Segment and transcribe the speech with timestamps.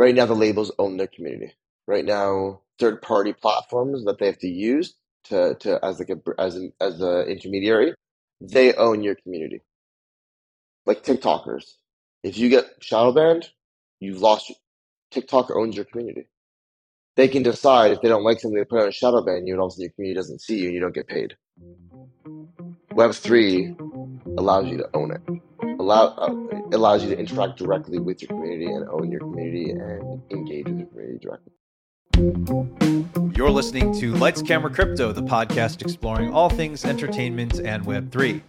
[0.00, 1.52] Right now, the labels own their community.
[1.86, 6.18] Right now, third party platforms that they have to use to, to as like a
[6.40, 7.92] as an as a intermediary,
[8.40, 9.60] they own your community.
[10.86, 11.74] Like TikTokers,
[12.22, 13.50] if you get shadow banned,
[14.00, 14.50] you've lost.
[15.10, 16.28] TikTok owns your community.
[17.16, 19.52] They can decide if they don't like something, they put out a shadow ban you,
[19.52, 21.36] and all of a sudden your community doesn't see you, and you don't get paid.
[22.92, 23.76] Web three
[24.38, 25.20] allows you to own it.
[25.80, 26.34] Allow uh,
[26.72, 30.76] allows you to interact directly with your community and own your community and engage with
[30.76, 31.54] your community directly.
[33.34, 38.42] You're listening to Lights Camera Crypto, the podcast exploring all things entertainment and Web3.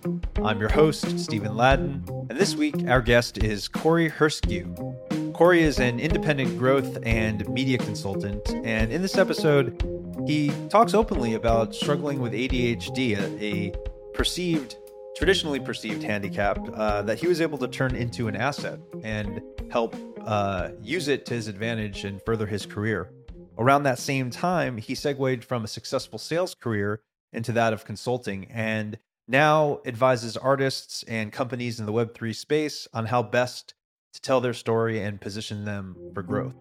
[0.44, 5.34] I'm your host, Stephen Ladden, and this week our guest is Corey Herscu.
[5.34, 9.81] Corey is an independent growth and media consultant, and in this episode,
[10.27, 13.73] he talks openly about struggling with ADHD, a, a
[14.13, 14.75] perceived,
[15.21, 19.39] traditionally perceived handicap uh, that he was able to turn into an asset and
[19.70, 23.11] help uh, use it to his advantage and further his career.
[23.59, 28.45] Around that same time, he segued from a successful sales career into that of consulting
[28.45, 33.75] and now advises artists and companies in the Web3 space on how best
[34.14, 36.55] to tell their story and position them for growth.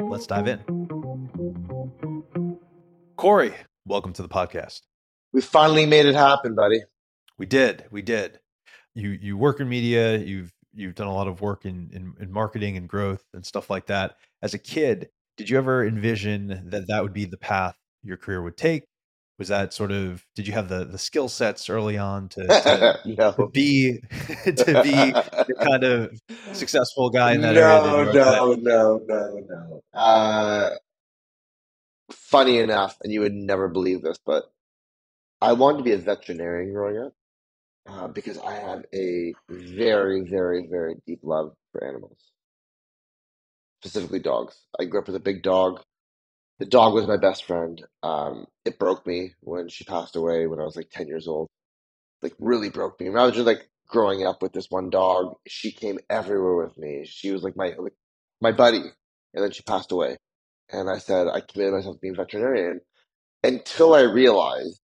[0.00, 0.60] Let's dive in.
[3.18, 3.52] Corey,
[3.84, 4.80] welcome to the podcast.
[5.34, 6.80] We finally made it happen, buddy.
[7.42, 7.86] We did.
[7.90, 8.38] We did.
[8.94, 12.30] You you work in media, you've you've done a lot of work in, in, in
[12.30, 14.14] marketing and growth and stuff like that.
[14.42, 18.42] As a kid, did you ever envision that that would be the path your career
[18.42, 18.84] would take?
[19.40, 23.00] Was that sort of did you have the the skill sets early on to, to,
[23.18, 23.32] no.
[23.32, 23.98] to be
[24.44, 26.16] to be the kind of
[26.52, 28.12] successful guy in that no, area?
[28.12, 30.00] that are no, no, no, no.
[30.00, 30.76] Uh,
[32.12, 34.44] funny enough, and you would never believe this, but
[35.40, 37.14] I wanted to be a veterinarian growing up
[37.88, 42.18] uh, because I have a very, very, very deep love for animals,
[43.82, 44.56] specifically dogs.
[44.80, 45.80] I grew up with a big dog.
[46.60, 47.82] The dog was my best friend.
[48.02, 51.48] Um, it broke me when she passed away when I was like 10 years old.
[52.22, 53.08] Like, really broke me.
[53.08, 55.36] I was just like growing up with this one dog.
[55.48, 57.04] She came everywhere with me.
[57.06, 57.94] She was like my like,
[58.40, 58.82] my buddy.
[59.34, 60.18] And then she passed away.
[60.72, 62.80] And I said, I committed myself to being a veterinarian
[63.44, 64.81] until I realized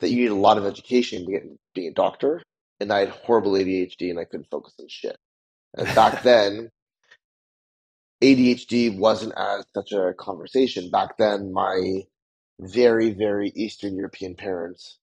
[0.00, 1.44] that you need a lot of education to get
[1.74, 2.42] being a doctor.
[2.80, 5.16] And I had horrible ADHD and I couldn't focus on shit.
[5.76, 6.70] And back then,
[8.22, 10.90] ADHD wasn't as such a conversation.
[10.90, 12.02] Back then, my
[12.58, 14.98] very, very Eastern European parents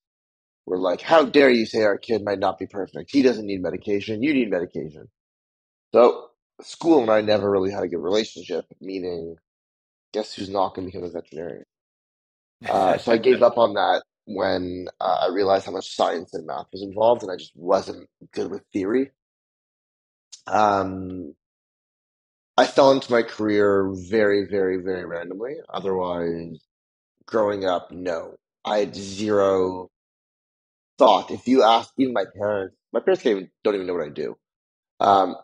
[0.66, 3.12] were like, How dare you say our kid might not be perfect?
[3.12, 4.22] He doesn't need medication.
[4.22, 5.08] You need medication.
[5.94, 6.30] So,
[6.62, 9.36] school and I never really had a good relationship, meaning,
[10.14, 11.64] guess who's not going to become a veterinarian?
[12.68, 16.46] Uh, so I gave up on that when uh, I realized how much science and
[16.46, 19.12] math was involved, and I just wasn't good with theory.
[20.46, 21.34] Um,
[22.58, 25.56] I fell into my career very, very, very randomly.
[25.70, 26.60] Otherwise,
[27.26, 29.90] growing up, no, I had zero
[30.98, 31.32] thought.
[31.32, 34.10] If you ask even my parents, my parents can't even, don't even know what I
[34.10, 34.38] do.
[35.00, 35.38] Um,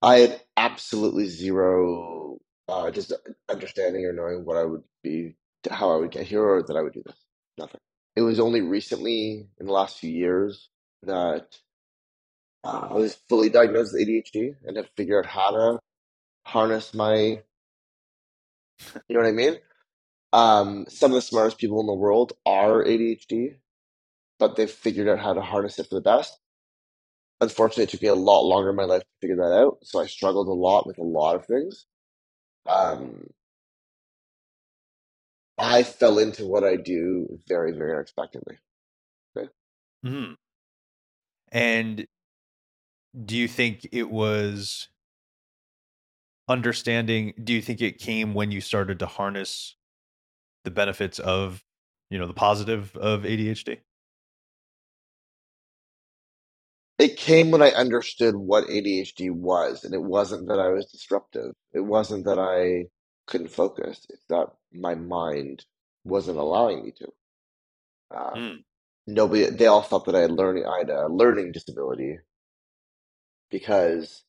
[0.00, 2.38] I had absolutely zero
[2.68, 3.12] uh, just
[3.50, 5.36] understanding or knowing what I would be,
[5.70, 7.16] how I would get here, or that I would do this.
[7.58, 7.80] Nothing.
[8.14, 10.68] It was only recently, in the last few years,
[11.02, 11.56] that
[12.64, 15.78] uh, I was fully diagnosed with ADHD and have figured out how to
[16.44, 17.42] harness my, you
[19.10, 19.56] know what I mean?
[20.32, 23.56] Um, some of the smartest people in the world are ADHD,
[24.38, 26.38] but they've figured out how to harness it for the best.
[27.40, 30.00] Unfortunately, it took me a lot longer in my life to figure that out, so
[30.00, 31.86] I struggled a lot with a lot of things.
[32.66, 33.30] Um,
[35.62, 38.58] I fell into what I do very, very unexpectedly.
[39.36, 39.48] Okay.
[40.04, 40.36] Mhm.
[41.52, 42.06] And
[43.24, 44.88] do you think it was
[46.48, 47.34] understanding?
[47.42, 49.76] Do you think it came when you started to harness
[50.64, 51.64] the benefits of,
[52.10, 53.80] you know, the positive of ADHD?
[56.98, 61.52] It came when I understood what ADHD was, and it wasn't that I was disruptive.
[61.74, 62.86] It wasn't that I
[63.26, 64.06] couldn't focus.
[64.10, 65.66] It's not my mind
[66.04, 67.08] wasn't allowing me to.
[68.16, 68.64] Um, Mm.
[69.06, 72.18] nobody, they all thought that I had learning, I had a learning disability
[73.50, 74.24] because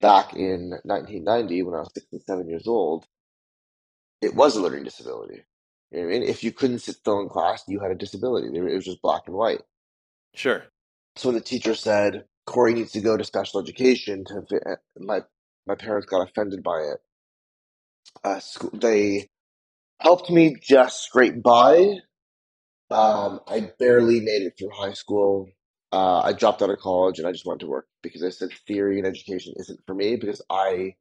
[0.00, 3.06] back in 1990, when I was six and seven years old,
[4.22, 5.44] it was a learning disability.
[5.92, 6.22] You know I mean?
[6.24, 8.48] If you couldn't sit still in class, you had a disability.
[8.56, 9.62] It was just black and white.
[10.34, 10.64] Sure.
[11.16, 14.42] So when the teacher said Corey needs to go to special education, to
[14.98, 15.22] my
[15.66, 16.98] my parents got offended by it.
[18.24, 18.40] Uh,
[18.72, 19.28] they
[20.00, 21.98] helped me just scrape by.
[22.90, 25.48] Um, I barely made it through high school.
[25.92, 28.50] Uh, I dropped out of college and I just went to work because I said
[28.66, 30.94] theory and education isn't for me because I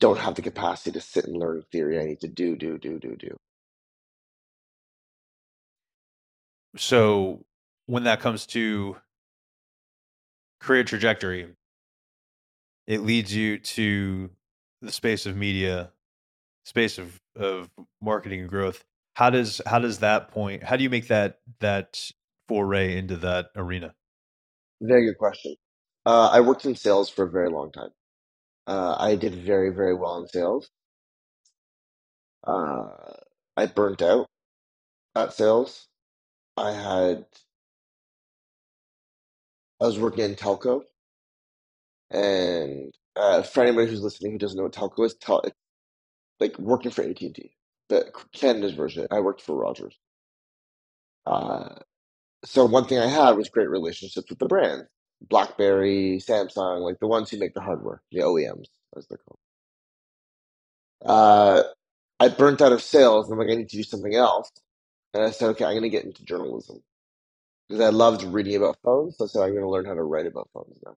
[0.00, 1.98] don't have the capacity to sit and learn theory.
[1.98, 3.36] I need to do, do, do, do, do.
[6.76, 7.44] So
[7.86, 8.96] when that comes to
[10.60, 11.48] career trajectory,
[12.86, 14.30] it leads you to
[14.82, 15.90] the space of media,
[16.66, 17.70] space of, of
[18.02, 18.84] marketing and growth.
[19.14, 20.62] How does how does that point?
[20.64, 22.10] How do you make that that
[22.48, 23.94] foray into that arena?
[24.82, 25.54] Very good question.
[26.04, 27.90] Uh, I worked in sales for a very long time.
[28.66, 30.68] Uh, I did very, very well in sales.
[32.46, 32.88] Uh,
[33.56, 34.26] I burnt out
[35.14, 35.88] at sales.
[36.56, 37.24] I had,
[39.80, 40.82] I was working in telco,
[42.10, 45.42] and uh, for anybody who's listening who doesn't know what telco is, tel
[46.40, 47.52] like working for AT&T,
[47.88, 49.06] but Canada's version.
[49.10, 49.98] I worked for Rogers.
[51.26, 51.76] Uh,
[52.44, 54.86] so one thing I had was great relationships with the brands,
[55.22, 58.66] BlackBerry, Samsung, like the ones who make the hardware, the OEMs,
[58.96, 59.38] as they're called.
[61.04, 61.62] Uh,
[62.20, 64.50] I burnt out of sales, I'm like, I need to do something else.
[65.14, 66.82] And I said, okay, I'm going to get into journalism
[67.68, 69.18] because I loved reading about phones.
[69.18, 70.96] So I said, I'm going to learn how to write about phones now.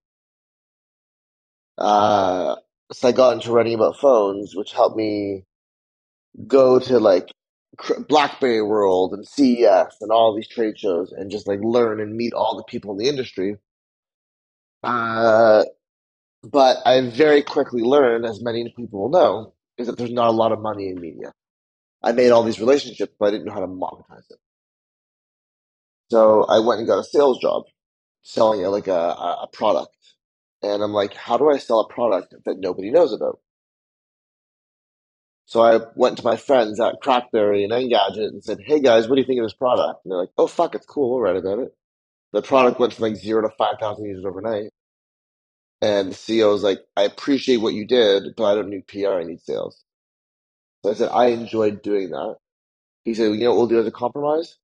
[1.77, 2.55] Uh,
[2.91, 5.45] so I got into writing about phones, which helped me
[6.47, 7.31] go to like
[8.09, 12.33] BlackBerry World and CES and all these trade shows and just like learn and meet
[12.33, 13.57] all the people in the industry.
[14.83, 15.65] Uh,
[16.43, 20.33] but I very quickly learned, as many people will know, is that there's not a
[20.33, 21.33] lot of money in media.
[22.03, 24.39] I made all these relationships, but I didn't know how to monetize it.
[26.11, 27.63] So I went and got a sales job
[28.23, 28.93] selling like a,
[29.43, 29.95] a product.
[30.63, 33.39] And I'm like, how do I sell a product that nobody knows about?
[35.47, 39.15] So I went to my friends at Crackberry and Engadget and said, hey guys, what
[39.15, 40.05] do you think of this product?
[40.05, 41.75] And they're like, oh fuck, it's cool, we'll write about it.
[42.33, 44.71] The product went from like zero to 5,000 users overnight.
[45.81, 49.19] And the CEO was like, I appreciate what you did, but I don't need PR,
[49.19, 49.83] I need sales.
[50.85, 52.37] So I said, I enjoyed doing that.
[53.05, 54.57] He said, you know what we'll do as a compromise?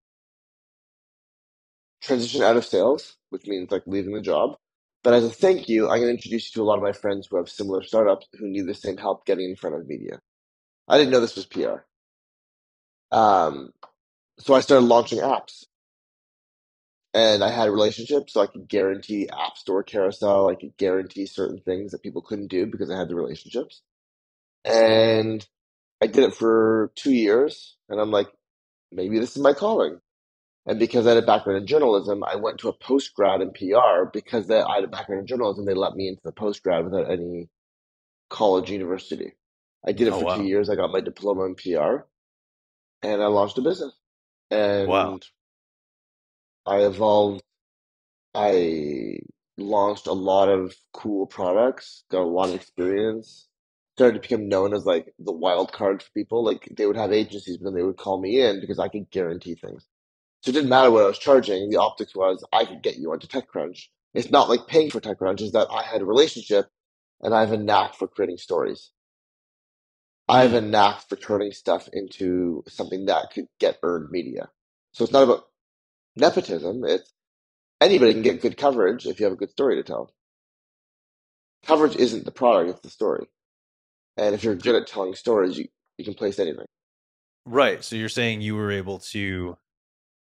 [2.01, 4.57] Transition out of sales, which means like leaving the job.
[5.05, 6.93] But as a thank you, I'm going to introduce you to a lot of my
[6.93, 10.21] friends who have similar startups who need the same help getting in front of media.
[10.87, 11.85] I didn't know this was PR.
[13.11, 13.73] Um,
[14.39, 15.65] so I started launching apps.
[17.13, 20.49] And I had relationships, so I could guarantee App Store carousel.
[20.49, 23.83] I could guarantee certain things that people couldn't do because I had the relationships.
[24.65, 25.45] And
[26.01, 28.29] I did it for two years, and I'm like,
[28.91, 30.01] maybe this is my calling.
[30.65, 33.51] And because I had a background in journalism, I went to a post grad in
[33.51, 34.05] PR.
[34.11, 36.85] Because that I had a background in journalism, they let me into the post grad
[36.85, 37.49] without any
[38.29, 39.33] college university.
[39.85, 40.69] I did it Oh for two years.
[40.69, 42.05] I got my diploma in PR,
[43.03, 43.93] and I launched a business.
[44.49, 45.19] And Wow.
[46.65, 47.43] I evolved.
[48.33, 49.19] I
[49.57, 53.47] launched a lot of cool products, got a lot of experience,
[53.95, 56.43] started to become known as like the wild card for people.
[56.43, 59.09] Like they would have agencies, but then they would call me in because I could
[59.11, 59.87] guarantee things.
[60.45, 61.71] So it didn't matter what I was charging.
[61.71, 63.87] The optics was I could get you onto TechCrunch.
[64.13, 66.67] It's not like paying for TechCrunch, is that I had a relationship
[67.21, 68.91] and I have a knack for creating stories.
[70.29, 70.69] I have a Hmm.
[70.69, 74.49] knack for turning stuff into something that could get earned media.
[74.93, 75.45] So it's not about
[76.17, 76.83] nepotism.
[76.85, 77.11] It's
[77.81, 80.13] anybody can get good coverage if you have a good story to tell.
[81.65, 83.27] Coverage isn't the product, it's the story.
[84.17, 86.65] And if you're good at telling stories, you, you can place anything.
[87.45, 87.83] Right.
[87.83, 89.57] So you're saying you were able to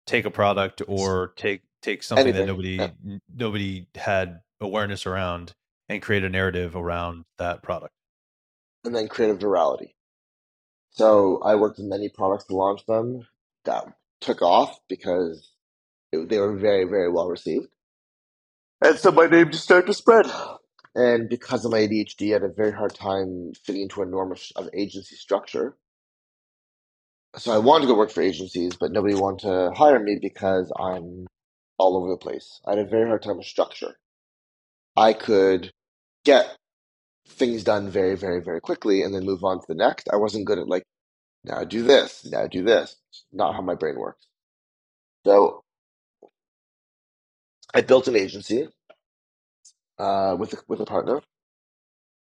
[0.05, 2.91] take a product or take take something that nobody Yeah.
[3.33, 5.53] nobody had awareness around
[5.89, 7.93] and create a narrative around that product.
[8.85, 9.93] And then creative virality.
[10.91, 13.27] So I worked with many products to launch them
[13.65, 13.85] that
[14.21, 15.51] took off because
[16.11, 17.67] it, they were very, very well received.
[18.81, 20.27] And so my name just started to spread.
[20.95, 24.31] And because of my ADHD, I had a very hard time fitting into a norm
[24.33, 25.77] of, of agency structure.
[27.37, 30.71] So I wanted to go work for agencies, but nobody wanted to hire me because
[30.79, 31.27] I'm
[31.77, 32.61] all over the place.
[32.67, 33.97] I had a very hard time with structure.
[34.97, 35.71] I could
[36.25, 36.55] get
[37.27, 40.09] things done very, very, very quickly and then move on to the next.
[40.11, 40.83] I wasn't good at like,
[41.43, 42.95] now do this, now do this.
[43.11, 44.27] It's not how my brain works.
[45.25, 45.63] So
[47.73, 48.69] I built an agency
[49.99, 51.21] uh, with a, with a partner,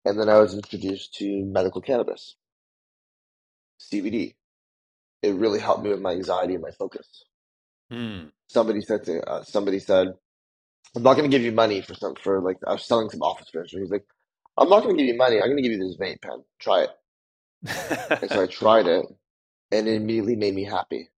[0.05, 2.37] and then I was introduced to medical cannabis,
[3.81, 4.35] CBD.
[5.25, 7.09] It really helped me with my anxiety and my focus.
[7.91, 8.27] Hmm.
[8.49, 10.09] Somebody said to uh, somebody said,
[10.97, 13.23] "I'm not going to give you money for some for like I was selling some
[13.23, 14.07] office furniture." He's like,
[14.59, 15.37] "I'm not going to give you money.
[15.39, 16.45] I'm going to give you this vape pen.
[16.61, 16.91] Try it."
[18.23, 19.07] And so I tried it,
[19.73, 21.11] and it immediately made me happy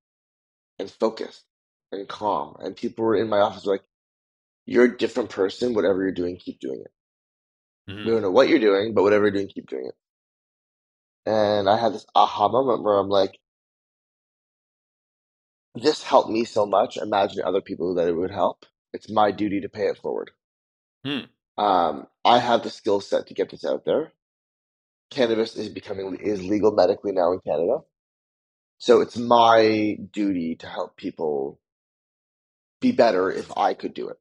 [0.79, 1.45] and focused
[1.91, 2.57] and calm.
[2.59, 3.83] And people were in my office like,
[4.65, 5.73] "You're a different person.
[5.75, 6.91] Whatever you're doing, keep doing it.
[8.03, 8.13] We Mhm.
[8.13, 9.95] don't know what you're doing, but whatever you're doing, keep doing it."
[11.25, 13.39] And I had this aha moment where I'm like,
[15.75, 16.97] this helped me so much.
[16.97, 18.65] Imagine other people that it would help.
[18.93, 20.31] It's my duty to pay it forward.
[21.05, 21.21] Hmm.
[21.57, 24.13] Um, I have the skill set to get this out there.
[25.11, 27.79] Cannabis is becoming is legal medically now in Canada.
[28.77, 31.59] So it's my duty to help people
[32.81, 34.17] be better if I could do it.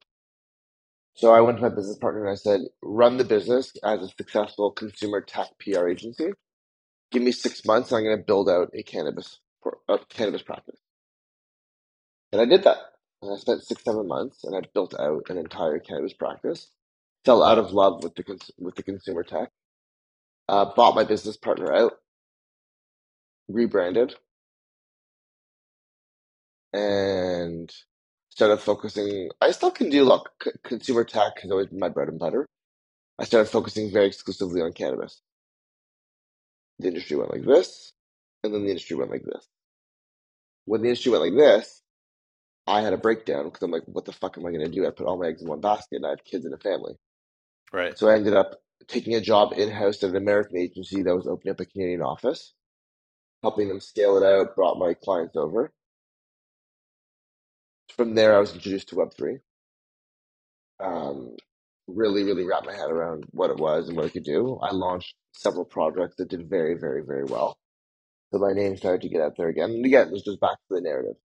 [1.15, 4.09] So I went to my business partner and I said, run the business as a
[4.09, 6.31] successful consumer tech PR agency.
[7.11, 9.39] Give me six months and I'm going to build out a cannabis
[9.89, 10.79] a cannabis practice.
[12.35, 12.79] And I did that.
[13.23, 16.69] And I spent six, seven months and I built out an entire cannabis practice.
[17.25, 19.51] Fell out of love with the cons- with the consumer tech.
[20.49, 21.93] Uh, bought my business partner out,
[23.49, 24.15] rebranded,
[26.73, 27.73] and
[28.31, 29.29] started focusing.
[29.41, 30.05] I still can do
[30.43, 32.47] c- consumer tech has always been my bread and butter.
[33.19, 35.21] I started focusing very exclusively on cannabis.
[36.79, 37.93] The industry went like this,
[38.43, 39.47] and then the industry went like this.
[40.65, 41.83] When the industry went like this,
[42.67, 44.87] I had a breakdown because I'm like, what the fuck am I going to do?
[44.87, 46.93] I put all my eggs in one basket and I have kids and a family.
[47.71, 47.97] Right.
[47.97, 48.55] So I ended up
[48.87, 52.01] taking a job in house at an American agency that was opening up a Canadian
[52.01, 52.53] office,
[53.43, 55.71] helping them scale it out, brought my clients over.
[57.95, 59.39] From there, I was introduced to Web3.
[60.79, 61.35] Um,
[61.87, 64.59] really, really wrapped my head around what it was and what it could do.
[64.61, 67.57] I launched several projects that did very, very, very well.
[68.33, 69.69] So my name started to get out there again.
[69.71, 71.15] And again, this goes back to the narrative.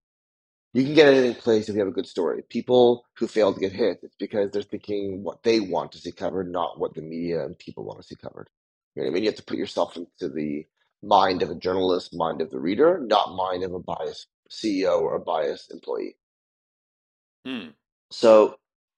[0.72, 2.42] You can get anything in place if you have a good story.
[2.48, 6.12] People who fail to get hit, it's because they're thinking what they want to see
[6.12, 8.48] covered, not what the media and people want to see covered.
[8.94, 9.24] You know what I mean?
[9.24, 10.66] You have to put yourself into the
[11.02, 15.16] mind of a journalist, mind of the reader, not mind of a biased CEO or
[15.16, 16.16] a biased employee.
[17.44, 17.68] Hmm.
[18.10, 18.56] So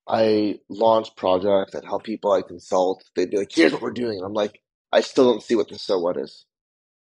[0.09, 2.33] I launch projects that help people.
[2.33, 3.05] I consult.
[3.15, 4.61] They'd be like, "Here's what we're doing." And I'm like,
[4.93, 6.45] "I still don't see what the so what is."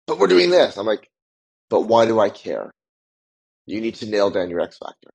[0.06, 0.76] But we're doing this.
[0.76, 1.10] I'm like,
[1.70, 2.70] "But why do I care?"
[3.66, 5.10] You need to nail down your X factor.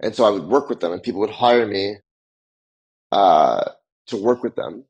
[0.00, 1.96] And so I would work with them, and people would hire me
[3.12, 3.70] uh,
[4.08, 4.84] to work with them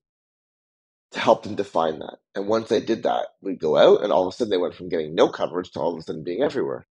[1.12, 2.19] to help them define that.
[2.35, 4.75] And once they did that, we'd go out, and all of a sudden they went
[4.75, 6.87] from getting no coverage to all of a sudden being everywhere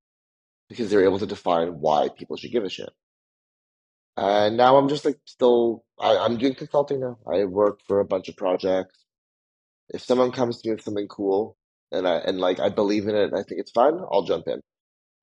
[0.69, 2.91] because they were able to define why people should give a shit.
[4.17, 7.17] And now I'm just like still, I, I'm doing consulting now.
[7.31, 8.97] I work for a bunch of projects.
[9.89, 11.57] If someone comes to me with something cool
[11.91, 14.47] and I and like I believe in it and I think it's fun, I'll jump
[14.47, 14.61] in.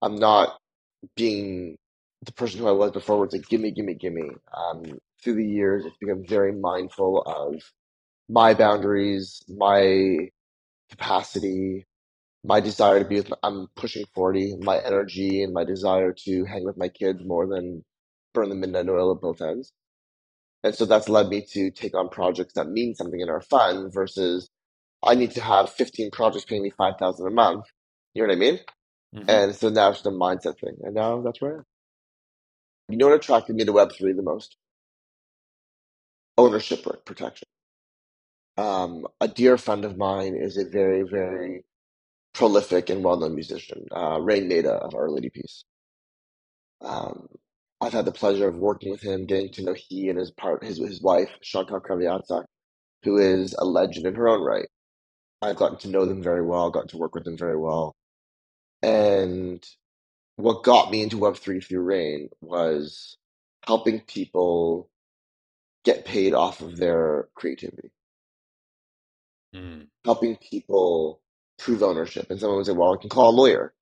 [0.03, 0.59] I'm not
[1.17, 1.77] being
[2.25, 4.31] the person who I was before, where it's like gimme, gimme, gimme.
[4.57, 7.63] Um, through the years, it's become very mindful of
[8.29, 10.31] my boundaries, my
[10.91, 11.87] capacity,
[12.45, 13.31] my desire to be with.
[13.31, 17.47] My, I'm pushing forty, my energy and my desire to hang with my kids more
[17.47, 17.85] than
[18.35, 19.73] burn the midnight oil at both ends.
[20.65, 23.91] And so that's led me to take on projects that mean something and are fun
[23.93, 24.51] versus
[25.05, 27.67] I need to have 15 projects paying me 5,000 a month.
[28.15, 28.61] You know what I mean?
[29.15, 29.29] Mhm.
[29.29, 30.79] And so now it's the mindset thing.
[30.83, 31.65] And now that's where I am.
[32.91, 34.57] You know what attracted me to Web3 the most?
[36.39, 37.49] Ownership protection.
[38.59, 41.65] Um, a dear friend of mine is a very, very
[42.35, 45.65] prolific and well-known musician, uh, Raine Maida of Our Lady Peace.
[46.81, 47.29] Um,
[47.81, 50.65] I've had the pleasure of working with him, getting to know he and his part,
[50.65, 52.45] his his wife Chantal Kreviazuk,
[53.05, 54.69] who is a legend in her own right.
[55.43, 57.97] I've gotten to know them very well, gotten to work with them very well,
[58.83, 59.65] and
[60.37, 63.19] what got me into Web3 through Raine was
[63.67, 64.91] helping people
[65.85, 67.91] get paid off of their creativity,
[69.55, 69.83] Hmm.
[70.05, 71.23] helping people
[71.59, 72.31] prove ownership.
[72.31, 73.75] And someone would say, well, I can call a lawyer.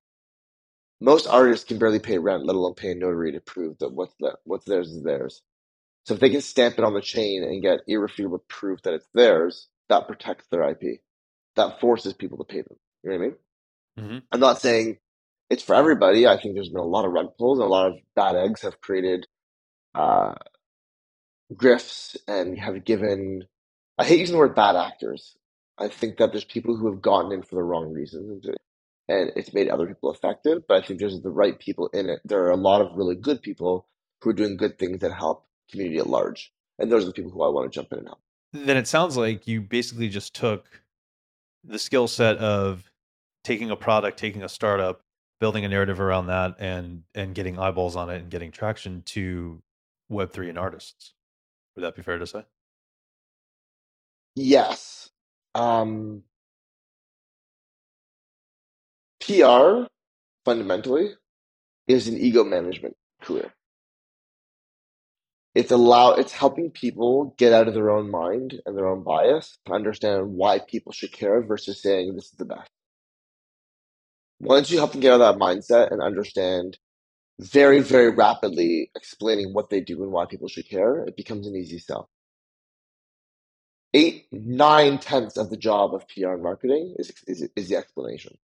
[1.01, 4.15] Most artists can barely pay rent, let alone pay a notary to prove that what's,
[4.21, 5.43] the, what's theirs is theirs.
[6.07, 9.09] So if they can stamp it on the chain and get irrefutable proof that it's
[9.15, 11.01] theirs, that protects their IP.
[11.57, 12.77] That forces people to pay them.
[13.05, 13.37] You know what I mean?
[13.99, 14.23] Mhm.
[14.31, 14.99] I'm not saying
[15.51, 16.27] it's for everybody.
[16.27, 18.63] I think there's been a lot of rug pulls and a lot of bad eggs
[18.63, 19.27] have created
[19.95, 20.35] uh,
[21.53, 23.45] grifts and have given.
[23.99, 25.37] I hate using the word bad actors.
[25.79, 28.47] I think that there's people who have gotten in for the wrong reasons,
[29.09, 30.63] and it's made other people effective.
[30.67, 32.21] But I think there's the right people in it.
[32.25, 33.87] There are a lot of really good people
[34.21, 37.31] who are doing good things that help community at large, and those are the people
[37.31, 38.21] who I want to jump in and help.
[38.53, 40.83] Then it sounds like you basically just took
[41.63, 42.91] the skill set of
[43.47, 45.03] taking a product, taking a startup,
[45.41, 49.63] building a narrative around that, and and getting eyeballs on it and getting traction to
[50.11, 51.15] Web three and artists.
[51.77, 52.45] Would that be fair to say?
[54.37, 55.11] Yes.
[55.55, 56.25] Um,
[59.21, 59.85] PR
[60.45, 61.11] fundamentally
[61.89, 63.53] is an ego management career.
[65.55, 69.59] it's allow it's helping people get out of their own mind and their own bias
[69.67, 72.71] to understand why people should care versus saying this is the best.
[74.41, 76.79] Once you help them get out of that mindset and understand
[77.39, 81.57] very, very rapidly explaining what they do and why people should care, it becomes an
[81.57, 82.09] easy sell.
[83.95, 88.37] Eight, nine tenths of the job of PR and marketing is, is, is the explanation.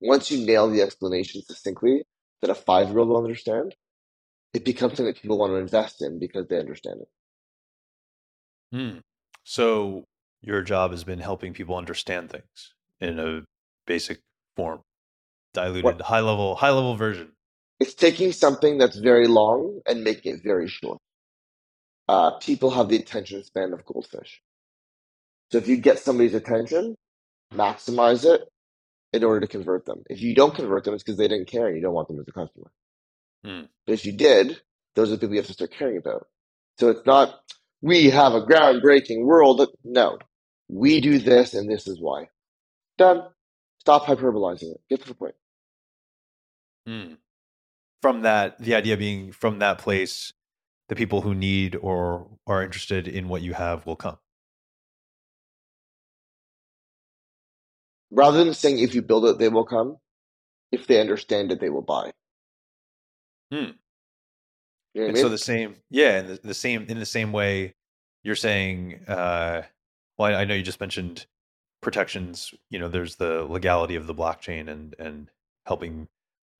[0.00, 2.02] Once you nail the explanation succinctly
[2.40, 3.74] that a five year old will understand,
[4.52, 7.08] it becomes something that people want to invest in because they understand it.
[8.72, 8.98] Hmm.
[9.44, 10.04] So
[10.40, 13.42] your job has been helping people understand things in a
[13.86, 14.20] basic
[14.56, 14.80] form,
[15.56, 17.32] diluted, What high level, high level version.
[17.80, 21.00] it's taking something that's very long and making it very short.
[22.08, 24.42] Uh, people have the attention span of goldfish.
[25.52, 26.96] So if you get somebody's attention,
[27.54, 28.42] maximize it
[29.12, 30.02] in order to convert them.
[30.10, 32.20] If you don't convert them, it's because they didn't care and you don't want them
[32.20, 32.70] as a customer.
[33.44, 33.62] Hmm.
[33.86, 34.60] But if you did,
[34.96, 36.26] those are the people you have to start caring about.
[36.78, 37.40] So it's not,
[37.82, 39.66] we have a groundbreaking world.
[39.84, 40.18] No,
[40.68, 42.28] we do this and this is why.
[42.98, 43.24] Done.
[43.80, 44.80] Stop hyperbolizing it.
[44.90, 45.34] Get to the point.
[46.86, 47.14] Hmm.
[48.02, 50.32] From that, the idea being from that place,
[50.88, 54.18] the people who need or are interested in what you have will come.
[58.10, 59.96] Rather than saying if you build it, they will come,
[60.70, 62.12] if they understand it, they will buy.
[63.52, 63.70] Hmm.
[64.94, 67.32] You know And I so the same, yeah, in the, the same in the same
[67.32, 67.74] way,
[68.22, 69.00] you're saying.
[69.06, 69.62] Uh,
[70.16, 71.26] well, I, I know you just mentioned
[71.82, 72.54] protections.
[72.70, 75.30] You know, there's the legality of the blockchain and and
[75.66, 76.08] helping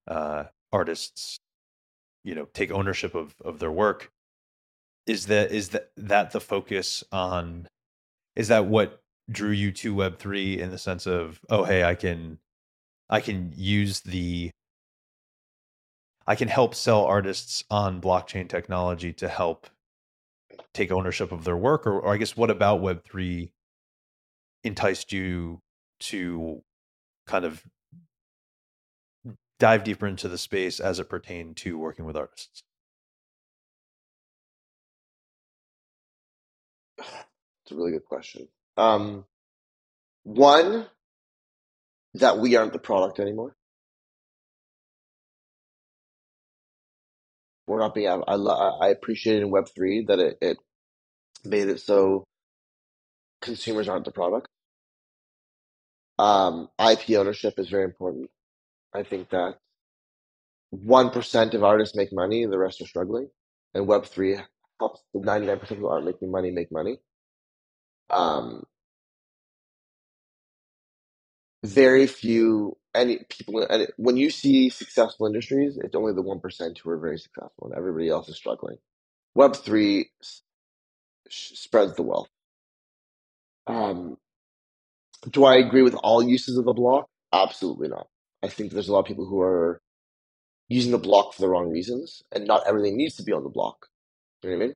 [0.07, 1.39] uh, artists,
[2.25, 4.11] you know, take ownership of of their work.
[5.07, 7.69] Is that is that that the focus on?
[8.35, 11.95] Is that what drew you to Web three in the sense of oh hey I
[11.95, 12.39] can
[13.11, 14.51] I can use the
[16.27, 19.69] I can help sell artists on blockchain technology to help
[20.75, 23.51] take ownership of their work or, or I guess what about web3
[24.65, 25.61] enticed you
[26.01, 26.63] to
[27.27, 27.63] kind of
[29.59, 32.62] dive deeper into the space as it pertained to working with artists
[37.64, 38.47] It's a really good question.
[38.77, 39.25] Um,
[40.23, 40.87] one,
[42.14, 43.55] that we aren't the product anymore.
[47.66, 48.09] We're not being.
[48.09, 50.59] I I appreciate in Web three that it, it
[51.45, 52.25] made it so
[53.42, 54.49] consumers aren't the product.
[56.19, 58.31] Um, IP ownership is very important.
[58.96, 59.59] I think that
[60.70, 63.30] one percent of artists make money, and the rest are struggling.
[63.74, 64.38] And Web three
[64.80, 66.98] helps the ninety nine percent who aren't making money make money.
[68.11, 68.62] Um,
[71.64, 76.98] very few any people when you see successful industries it's only the 1% who are
[76.98, 78.78] very successful and everybody else is struggling
[79.37, 80.42] web3 s-
[81.28, 82.28] spreads the wealth
[83.66, 84.18] um,
[85.30, 88.09] do i agree with all uses of the block absolutely not
[88.46, 89.80] i think there's a lot of people who are
[90.68, 93.50] using the block for the wrong reasons and not everything needs to be on the
[93.50, 93.88] block
[94.42, 94.74] you know what i mean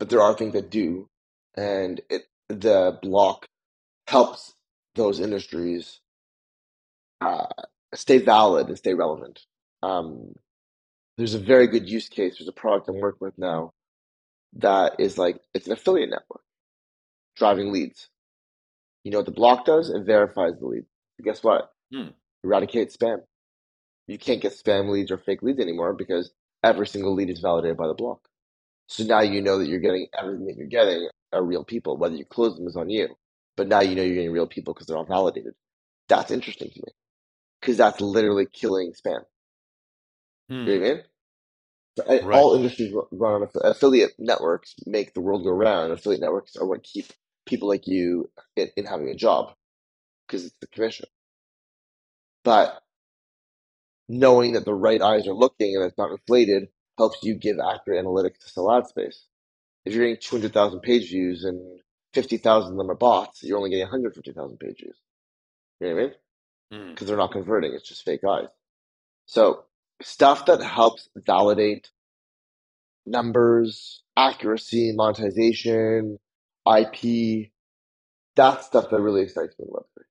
[0.00, 1.08] but there are things that do
[1.56, 3.46] and it the block
[4.08, 4.54] helps
[4.94, 6.00] those industries
[7.20, 7.46] uh,
[7.94, 9.40] stay valid and stay relevant.
[9.82, 10.34] Um,
[11.18, 12.38] there's a very good use case.
[12.38, 13.72] There's a product I'm working with now
[14.54, 16.42] that is like it's an affiliate network
[17.36, 18.08] driving leads.
[19.04, 19.90] You know what the block does?
[19.90, 20.84] It verifies the lead.
[21.24, 21.70] Guess what?
[21.92, 22.08] Hmm.
[22.44, 23.18] Eradicate spam.
[24.06, 27.76] You can't get spam leads or fake leads anymore because every single lead is validated
[27.76, 28.28] by the block.
[28.88, 31.96] So now you know that you're getting everything that you're getting are real people.
[31.96, 33.08] Whether you close them is on you.
[33.56, 35.54] But now you know you're getting real people because they're all validated.
[36.08, 36.92] That's interesting to me
[37.60, 39.20] because that's literally killing spam.
[40.48, 40.54] Hmm.
[40.54, 41.02] You know what I mean?
[41.96, 45.92] So, right all industries run on affiliate networks, make the world go round.
[45.92, 47.06] Affiliate networks are what keep
[47.46, 49.52] people like you in, in having a job
[50.26, 51.06] because it's the commission.
[52.44, 52.80] But
[54.08, 58.04] knowing that the right eyes are looking and it's not inflated helps you give accurate
[58.04, 59.26] analytics to sell ad space.
[59.84, 61.80] If you're getting 200,000 page views and
[62.14, 64.96] 50,000 of them are bots, you're only getting 150,000 page views.
[65.80, 66.14] You know what I mean?
[66.72, 66.90] Hmm.
[66.90, 68.48] Because they're not converting, it's just fake eyes.
[69.26, 69.64] So,
[70.02, 71.90] stuff that helps validate
[73.06, 76.18] numbers, accuracy, monetization,
[76.66, 77.50] IP.
[78.36, 80.04] That's stuff that really excites me in Web3.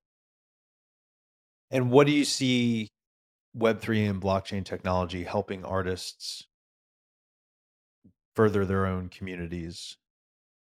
[1.72, 2.90] And what do you see
[3.56, 6.46] web3 and blockchain technology helping artists
[8.36, 9.96] further their own communities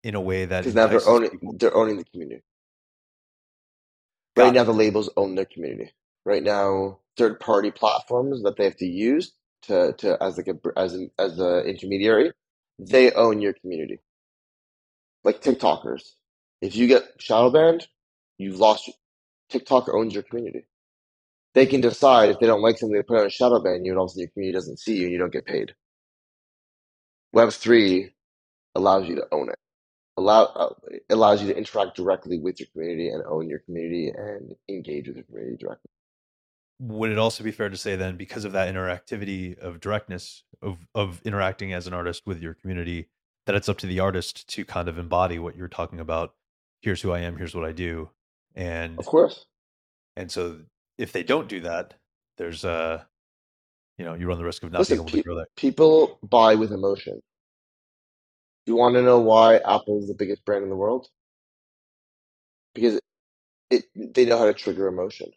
[0.05, 2.43] in a way that Because now they're owning, people they're owning the community.
[4.37, 5.93] got Right now, the labels own their community.
[6.25, 9.33] Right now, third-party platforms that they have to use
[9.63, 12.33] to, to as like a as an as a intermediary,
[12.79, 14.01] they own your community.
[15.25, 16.13] Like TikTokers.
[16.63, 17.89] If you get shadow banned,
[18.39, 18.91] you've lost
[19.51, 20.67] TikTok owns your community.
[21.55, 23.93] They can decide if they don't like something they put on a shadow ban you
[23.93, 25.75] and all of a sudden your community doesn't see you and you don't get paid.
[27.33, 28.13] Web three
[28.75, 29.59] allows you to own it.
[30.19, 30.75] Allow uh,
[31.11, 35.17] allows you to interact directly with your community and own your community and engage with
[35.17, 35.91] your community directly.
[36.81, 40.87] Would it also be fair to say then, because of that interactivity of directness of
[40.95, 43.09] of interacting as an artist with your community,
[43.47, 46.35] that it's up to the artist to kind of embody what you're talking about.
[46.83, 47.39] Here's who I am.
[47.39, 48.11] Here's what I do.
[48.57, 49.47] And Of course.
[50.17, 50.61] and so
[51.01, 51.95] if they don't do that,
[52.39, 53.07] there's a
[53.99, 55.49] you know you run the risk of not being Listen, able to grow that.
[55.57, 57.21] people buy with emotion.
[58.67, 61.09] You want to know why Apple is the biggest brand in the world?
[62.75, 63.01] Because
[63.71, 65.31] it they know how to trigger emotion.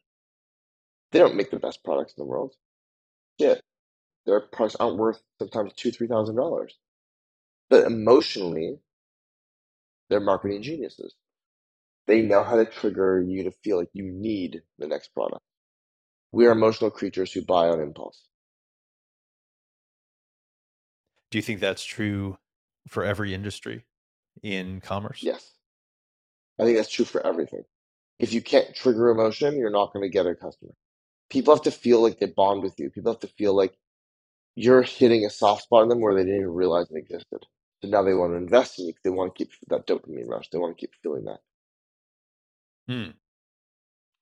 [1.12, 2.54] They don't make the best products in the world.
[3.40, 3.62] Shit,
[4.26, 6.78] their products aren't worth sometimes two, three thousand dollars.
[7.70, 8.80] But emotionally,
[10.10, 11.16] they're marketing geniuses.
[12.08, 15.44] They know how to trigger you to feel like you need the next product.
[16.34, 18.28] We are emotional creatures who buy on impulse.
[21.30, 22.38] Do you think that's true
[22.88, 23.86] for every industry
[24.42, 25.22] in commerce?
[25.22, 25.54] Yes.
[26.60, 27.64] I think that's true for everything.
[28.20, 30.74] If you can't trigger emotion, you're not going to get a customer.
[31.30, 32.90] People have to feel like they bond with you.
[32.90, 33.76] People have to feel like
[34.56, 37.46] you're hitting a soft spot in them where they didn't even realize it existed.
[37.82, 40.28] So now they want to invest in you because they want to keep that dopamine
[40.28, 40.50] rush.
[40.50, 41.40] They want to keep feeling that.
[42.88, 43.12] Hmm.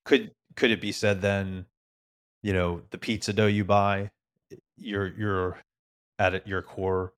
[0.04, 1.66] Could could it be said then,
[2.44, 4.12] you know, the pizza dough you buy,
[4.78, 5.60] you're you're
[6.20, 7.14] at it, your core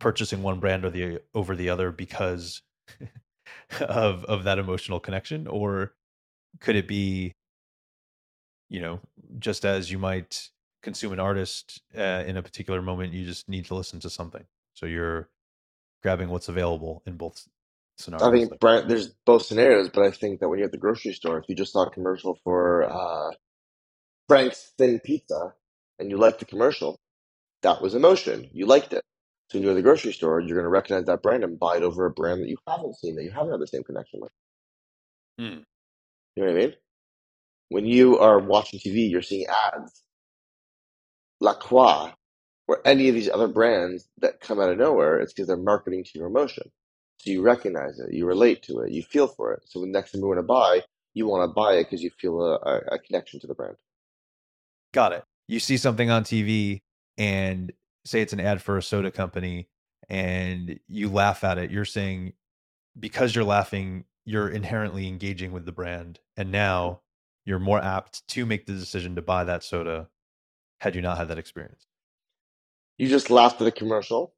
[0.00, 2.62] purchasing one brand or the over the other because
[3.80, 5.94] of of that emotional connection, or
[6.60, 7.34] could it be,
[8.68, 9.00] you know,
[9.38, 10.50] just as you might
[10.82, 14.44] consume an artist uh, in a particular moment, you just need to listen to something,
[14.74, 15.28] so you're
[16.02, 17.46] grabbing what's available in both
[17.98, 18.28] scenarios.
[18.28, 21.12] I think brand, there's both scenarios, but I think that when you're at the grocery
[21.14, 23.32] store, if you just saw a commercial for uh,
[24.30, 25.54] Frank's Thin Pizza
[25.98, 27.00] and you liked the commercial,
[27.62, 28.48] that was emotion.
[28.52, 29.02] You liked it.
[29.48, 31.78] So when you're at the grocery store, you're going to recognize that brand and buy
[31.78, 34.20] it over a brand that you haven't seen, that you haven't had the same connection
[34.20, 34.30] with.
[35.36, 35.62] Hmm.
[36.36, 36.74] You know what I mean?
[37.70, 40.00] When you are watching TV, you're seeing ads.
[41.40, 42.12] La Croix,
[42.68, 46.04] or any of these other brands that come out of nowhere, it's because they're marketing
[46.04, 46.70] to your emotion.
[47.16, 49.62] So you recognize it, you relate to it, you feel for it.
[49.66, 52.10] So the next time you want to buy, you want to buy it because you
[52.20, 53.74] feel a, a connection to the brand.
[54.92, 55.24] Got it.
[55.48, 56.82] You see something on TV
[57.18, 57.72] and
[58.04, 59.68] say it's an ad for a soda company
[60.08, 61.70] and you laugh at it.
[61.70, 62.32] You're saying
[62.98, 66.18] because you're laughing, you're inherently engaging with the brand.
[66.36, 67.00] And now
[67.44, 70.08] you're more apt to make the decision to buy that soda
[70.80, 71.86] had you not had that experience.
[72.98, 74.34] You just laughed at a commercial,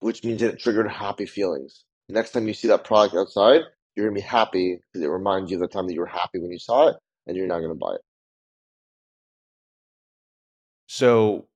[0.00, 1.84] which means that it triggered happy feelings.
[2.08, 3.62] Next time you see that product outside,
[3.94, 6.06] you're going to be happy because it reminds you of the time that you were
[6.06, 8.00] happy when you saw it and you're not going to buy it.
[10.88, 11.46] So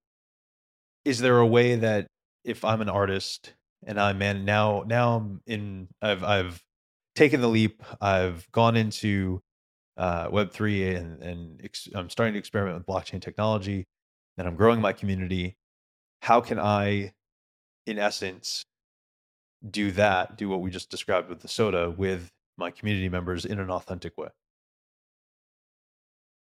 [1.04, 2.06] is there a way that
[2.44, 3.54] if I'm an artist
[3.86, 6.62] and I'm man now now I'm in I've I've
[7.14, 9.40] taken the leap, I've gone into
[9.96, 13.86] uh, Web three and and ex- I'm starting to experiment with blockchain technology,
[14.38, 15.56] and I'm growing my community.
[16.22, 17.12] How can I,
[17.86, 18.64] in essence,
[19.68, 20.36] do that?
[20.36, 24.16] Do what we just described with the soda with my community members in an authentic
[24.18, 24.28] way.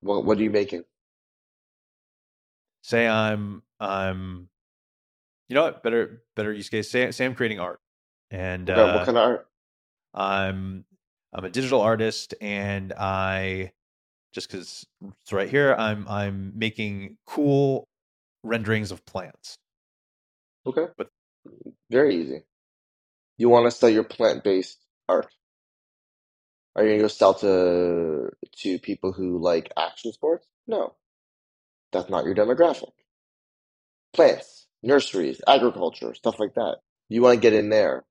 [0.01, 0.83] What What are you making?
[2.85, 4.47] Say I'm I'm
[5.49, 6.91] you know what better better use case.
[6.91, 7.79] Say say I'm creating art
[8.29, 9.47] and Okay, uh, what kind of art?
[10.13, 10.85] I'm
[11.33, 13.71] I'm a digital artist and I
[14.33, 14.85] just because
[15.23, 17.87] it's right here I'm I'm making cool
[18.43, 19.57] renderings of plants.
[20.67, 21.09] Okay, But-
[21.89, 22.43] very easy.
[23.39, 24.77] You want to sell your plant-based
[25.09, 25.33] art.
[26.75, 30.45] Are you gonna go sell to to people who like action sports?
[30.67, 30.93] No,
[31.95, 32.91] that's not your demographic.
[34.13, 36.77] Plants, nurseries, agriculture, stuff like that.
[37.09, 38.03] You want to get in there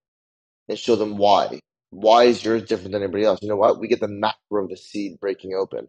[0.68, 1.61] and show them why.
[1.90, 3.40] Why is yours different than anybody else?
[3.42, 3.79] You know what?
[3.79, 5.88] We get the macro of the seed breaking open.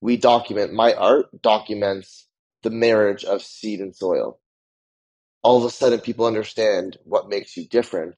[0.00, 2.26] We document, my art documents
[2.62, 4.40] the marriage of seed and soil.
[5.42, 8.16] All of a sudden, people understand what makes you different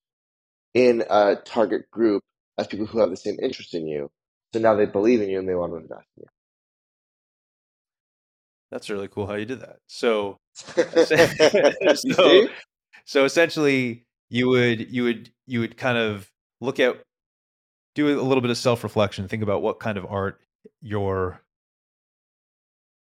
[0.74, 2.22] in a target group
[2.56, 4.10] as people who have the same interest in you.
[4.52, 6.24] So now they believe in you and they want to invest in
[8.70, 9.78] That's really cool how you did that.
[9.86, 10.36] So
[11.96, 12.48] So-
[13.04, 17.00] so essentially you would you would you would kind of look at
[17.94, 20.40] do a little bit of self-reflection think about what kind of art
[20.82, 21.40] your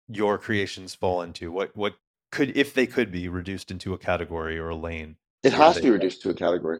[0.08, 1.94] your creations fall into what what
[2.32, 5.16] could if they could be reduced into a category or a lane.
[5.44, 6.78] It has to be reduced to a category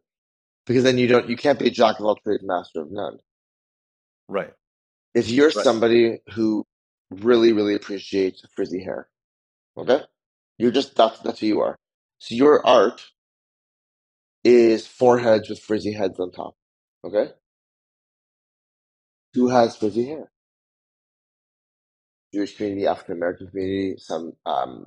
[0.67, 3.19] because then you don't you can't be a jack of all trades, master of none.
[4.29, 4.53] Right.
[5.15, 5.65] If you're Right.
[5.65, 6.65] somebody who
[7.13, 9.09] really really appreciates frizzy hair,
[9.79, 10.03] okay,
[10.59, 11.77] you're just that's that's who you are.
[12.19, 13.03] So your art
[14.45, 16.55] is foreheads with frizzy heads on top.
[17.05, 17.33] Okay,
[19.35, 20.31] who has frizzy hair?
[22.35, 24.87] Jewish community, African American community, some um,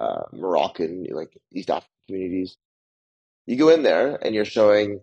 [0.00, 2.56] uh, Moroccan, like East African communities.
[3.46, 5.00] You go in there and you're showing.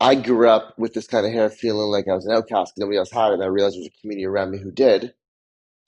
[0.00, 2.74] I grew up with this kind of hair, feeling like I was an outcast.
[2.74, 4.70] 'cause Nobody else had it, and I realized there was a community around me who
[4.72, 5.14] did.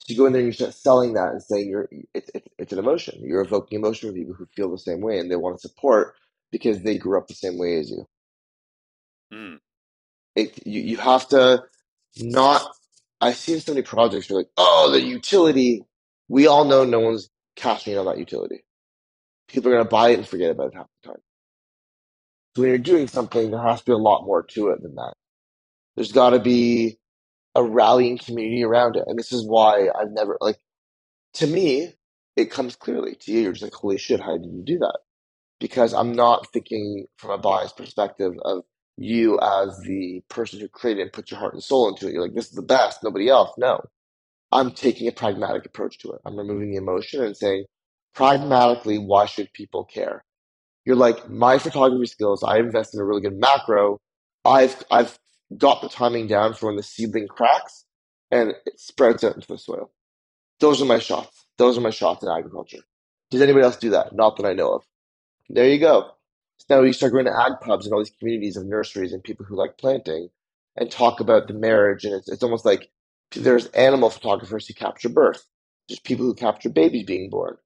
[0.03, 2.47] So you go in there and you start selling that and saying you're it's it's
[2.59, 3.21] it's an emotion.
[3.23, 6.15] You're evoking emotion with people who feel the same way and they want to support
[6.51, 8.05] because they grew up the same way as you.
[9.33, 9.59] Mm.
[10.35, 11.63] It you, you have to
[12.17, 12.69] not.
[13.21, 15.83] I've seen so many projects where like, oh, the utility.
[16.27, 18.63] We all know no one's cashing in on that utility.
[19.47, 21.21] People are gonna buy it and forget about it half the time.
[22.55, 24.95] So when you're doing something, there has to be a lot more to it than
[24.95, 25.13] that.
[25.95, 26.97] There's got to be
[27.55, 30.59] a rallying community around it, and this is why I've never like.
[31.35, 31.93] To me,
[32.35, 33.15] it comes clearly.
[33.15, 34.99] To you, you're just like, holy shit, how did you do that?
[35.59, 38.63] Because I'm not thinking from a biased perspective of
[38.97, 42.13] you as the person who created and put your heart and soul into it.
[42.13, 43.51] You're like, this is the best, nobody else.
[43.57, 43.81] No.
[44.51, 46.21] I'm taking a pragmatic approach to it.
[46.25, 47.65] I'm removing the emotion and saying,
[48.15, 50.23] pragmatically, why should people care?
[50.85, 53.99] You're like, my photography skills, I invest in a really good macro.
[54.45, 55.17] I've I've
[55.57, 57.85] got the timing down for when the seedling cracks
[58.31, 59.91] and it spreads out into the soil.
[60.59, 61.45] Those are my shots.
[61.57, 62.79] Those are my shots in agriculture.
[63.29, 64.15] Does anybody else do that?
[64.15, 64.83] Not that I know of.
[65.49, 66.11] There you go.
[66.57, 69.23] So now you start going to ag pubs and all these communities of nurseries and
[69.23, 70.29] people who like planting
[70.75, 72.05] and talk about the marriage.
[72.05, 72.89] And it's, it's almost like
[73.35, 75.45] there's animal photographers who capture birth.
[75.87, 77.57] There's people who capture babies being born.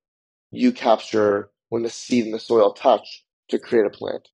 [0.52, 4.30] You capture when the seed and the soil touch to create a plant.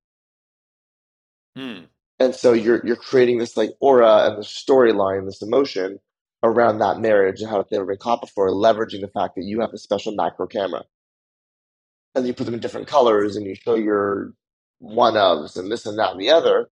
[1.57, 1.87] Mm.
[2.23, 5.99] And so you're you're creating this like aura and the storyline, this emotion
[6.41, 9.59] around that marriage and how it's never been caught before, leveraging the fact that you
[9.59, 10.83] have a special macro camera.
[12.15, 14.33] And you put them in different colors and you show your
[14.79, 16.69] one ofs and this and that and the other.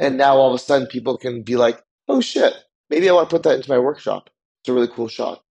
[0.00, 2.54] And now all of a sudden people can be like, oh shit,
[2.90, 4.30] maybe I want to put that into my workshop.
[4.62, 5.44] It's a really cool shot.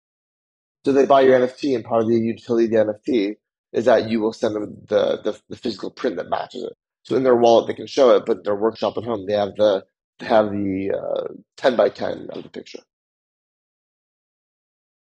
[0.83, 3.35] So they buy your NFT and part of the utility of the NFT
[3.71, 6.73] is that you will send them the, the, the physical print that matches it.
[7.03, 9.55] So in their wallet they can show it, but their workshop at home they have
[9.55, 9.85] the
[10.19, 12.79] they have the uh, ten by ten of the picture.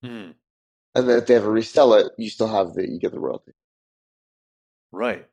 [0.04, 0.34] Mm.
[0.94, 3.52] And then if they ever resell it, you still have the you get the royalty.
[4.92, 5.26] Right.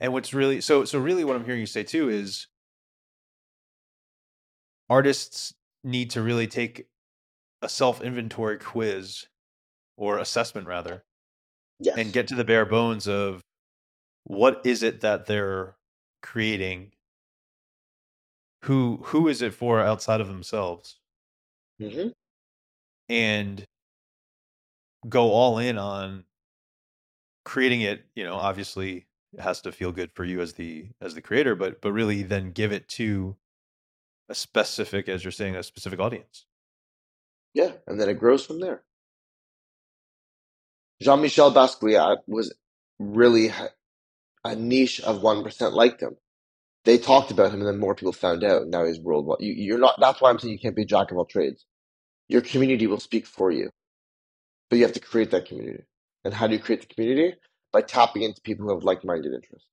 [0.00, 2.46] And what's really so so really what I'm hearing you say too is
[4.88, 5.54] artists
[5.84, 6.88] need to really take
[7.62, 9.26] a self inventory quiz
[9.96, 11.04] or assessment rather
[11.80, 11.96] Yes.
[11.98, 13.42] and get to the bare bones of
[14.24, 15.76] what is it that they're
[16.22, 16.92] creating?
[18.64, 20.98] Who who is it for outside of themselves?
[21.80, 22.08] Hmm
[23.10, 23.64] and
[25.08, 26.24] go all in on
[27.44, 31.14] creating it you know obviously it has to feel good for you as the as
[31.14, 33.36] the creator but but really then give it to
[34.30, 36.46] a specific as you're saying a specific audience.
[37.52, 38.84] Yeah, and then it grows from there.
[41.02, 42.54] Jean-Michel Basquiat was
[43.00, 43.52] really
[44.44, 46.16] a niche of one percent liked him.
[46.84, 48.68] They talked about him, and then more people found out.
[48.68, 49.38] Now he's worldwide.
[49.40, 49.96] You, you're not.
[50.00, 51.66] That's why I'm saying you can't be a jack of all trades.
[52.28, 53.70] Your community will speak for you,
[54.70, 55.84] but you have to create that community.
[56.24, 57.36] And how do you create the community?
[57.72, 59.68] By tapping into people who have like-minded interests.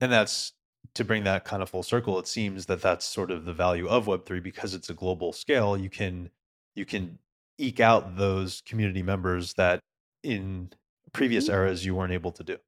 [0.00, 0.54] and that's
[0.94, 3.88] to bring that kind of full circle it seems that that's sort of the value
[3.88, 6.30] of web3 because it's a global scale you can
[6.76, 7.18] you can
[7.58, 9.80] eke out those community members that
[10.24, 10.70] in
[11.12, 11.54] previous Mhm.
[11.54, 12.58] eras you weren't able to do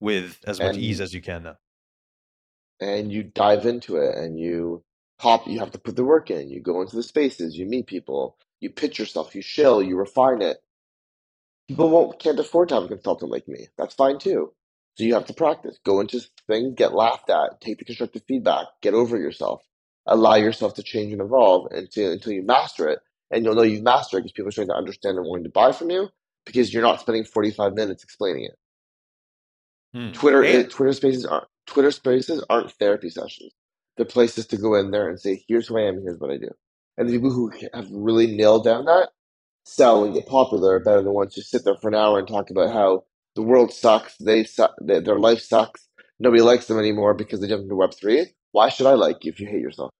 [0.00, 1.56] with as much And- ease as you can now
[2.80, 4.82] and you dive into it and you
[5.20, 6.50] hop you have to put the work in.
[6.50, 10.42] You go into the spaces you meet people you pitch yourself you shill you refine
[10.42, 10.58] it.
[11.68, 13.68] People won't can't afford to have a consultant like me.
[13.76, 14.52] That's fine too.
[14.96, 15.78] So you have to practice.
[15.84, 19.62] Go into things get laughed at take the constructive feedback get over yourself.
[20.06, 23.00] Allow yourself to change and evolve until until you master it.
[23.30, 25.50] And you'll know you've mastered it because people are starting to understand and wanting to
[25.50, 26.08] buy from you
[26.46, 28.56] because you're not spending 45 minutes explaining it
[29.94, 30.12] Hmm.
[30.12, 33.52] Twitter it, Twitter Spaces aren't Twitter Spaces aren't therapy sessions.
[33.96, 36.02] They're places to go in there and say, "Here's who I am.
[36.02, 36.50] Here's what I do."
[36.98, 39.10] And the people who have really nailed down that
[39.64, 42.18] sell and get popular are better than the ones who sit there for an hour
[42.18, 43.04] and talk about how
[43.36, 44.16] the world sucks.
[44.18, 44.74] They suck.
[44.80, 45.88] Their, their life sucks.
[46.18, 48.26] Nobody likes them anymore because they jumped into Web three.
[48.52, 49.90] Why should I like you if you hate yourself?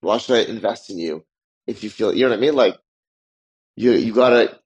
[0.00, 1.24] Why should I invest in you
[1.66, 2.14] if you feel?
[2.14, 2.54] You know what I mean?
[2.54, 2.78] Like
[3.76, 4.58] you you gotta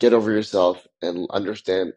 [0.00, 1.94] get over yourself and understand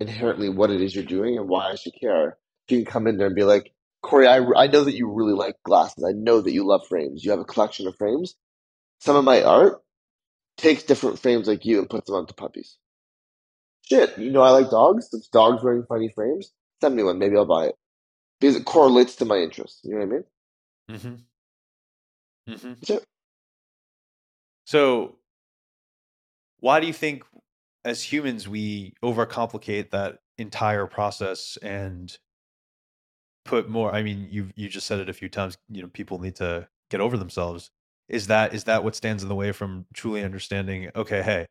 [0.00, 2.38] inherently what it is you're doing and why I should care.
[2.68, 5.34] You can come in there and be like, Corey, I, I know that you really
[5.34, 6.04] like glasses.
[6.04, 7.24] I know that you love frames.
[7.24, 8.34] You have a collection of frames.
[8.98, 9.80] Some of my art
[10.56, 12.78] takes different frames like you and puts them onto puppies.
[13.88, 15.08] Shit, you know I like dogs.
[15.12, 16.52] It's dogs wearing funny frames.
[16.80, 17.18] Send me one.
[17.18, 17.74] Maybe I'll buy it
[18.40, 19.80] because it correlates to my interests.
[19.84, 21.24] You know what I mean?
[22.48, 22.52] Mm-hmm.
[22.52, 22.96] Mm-hmm.
[24.64, 25.16] So,
[26.60, 27.24] why do you think,
[27.84, 32.16] as humans, we overcomplicate that entire process and
[33.44, 33.94] put more?
[33.94, 35.56] I mean, you you just said it a few times.
[35.68, 37.70] You know, people need to get over themselves.
[38.08, 40.90] Is that is that what stands in the way from truly understanding?
[40.94, 41.46] Okay, hey,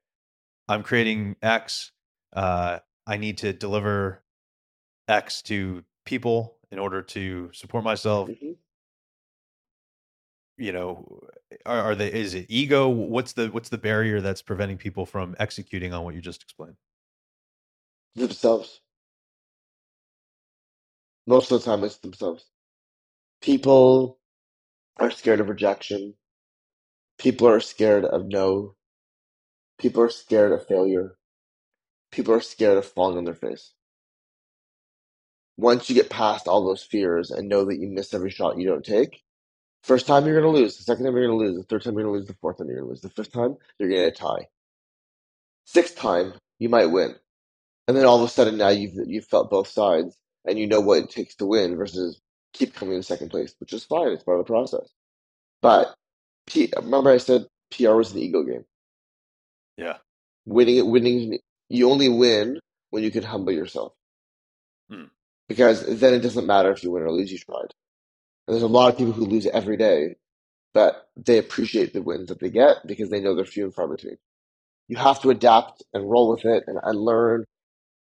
[0.68, 1.92] I'm creating X.
[2.34, 4.24] Uh, I need to deliver
[5.08, 8.30] X to people in order to support myself.
[8.30, 8.52] hmm
[10.58, 11.22] You know,
[11.66, 12.12] are, are they?
[12.12, 12.88] Is it ego?
[12.90, 16.76] What's the what's the barrier that's preventing people from executing on what you just explained?
[18.16, 18.82] Themselves.
[21.28, 22.46] Most of the time, it's themselves.
[23.42, 24.20] People
[24.98, 26.16] are scared of rejection.
[27.18, 28.76] People are scared of no.
[29.80, 31.16] People are scared of failure.
[32.12, 33.74] People are scared of falling on their face.
[35.58, 38.68] Once you get past all those fears and know that you miss every shot you
[38.68, 39.24] don't take,
[39.84, 40.78] first time you're going to lose.
[40.78, 41.58] The second time you're going to lose.
[41.58, 42.28] The third time you're going to lose.
[42.28, 43.02] The fourth time you're going to lose.
[43.02, 44.48] The fifth time you're going to get a tie.
[45.66, 47.16] Sixth time you might win,
[47.88, 50.82] and then all of a sudden now you've you've felt both sides and you know
[50.82, 52.20] what it takes to win versus
[52.54, 54.10] keep coming in second place, which is fine.
[54.10, 54.90] It's part of the process.
[55.62, 55.94] But
[56.48, 58.66] P, remember I said PR was an ego game.
[59.78, 59.98] Yeah.
[60.46, 61.40] Winning it, winning.
[61.70, 63.94] You only win when you can humble yourself.
[64.90, 65.06] Hmm.
[65.48, 67.74] Because then it doesn't matter if you win or lose, you tried.
[68.52, 70.18] There's a lot of people who lose every day,
[70.74, 73.88] but they appreciate the wins that they get because they know they're few and far
[73.88, 74.18] between.
[74.90, 77.46] You have to adapt and roll with it and, and learn.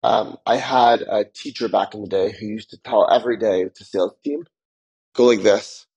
[0.04, 3.66] Um, I had a teacher back in the day who used to tell every day
[3.70, 4.46] to sales team,
[5.16, 5.88] go like this,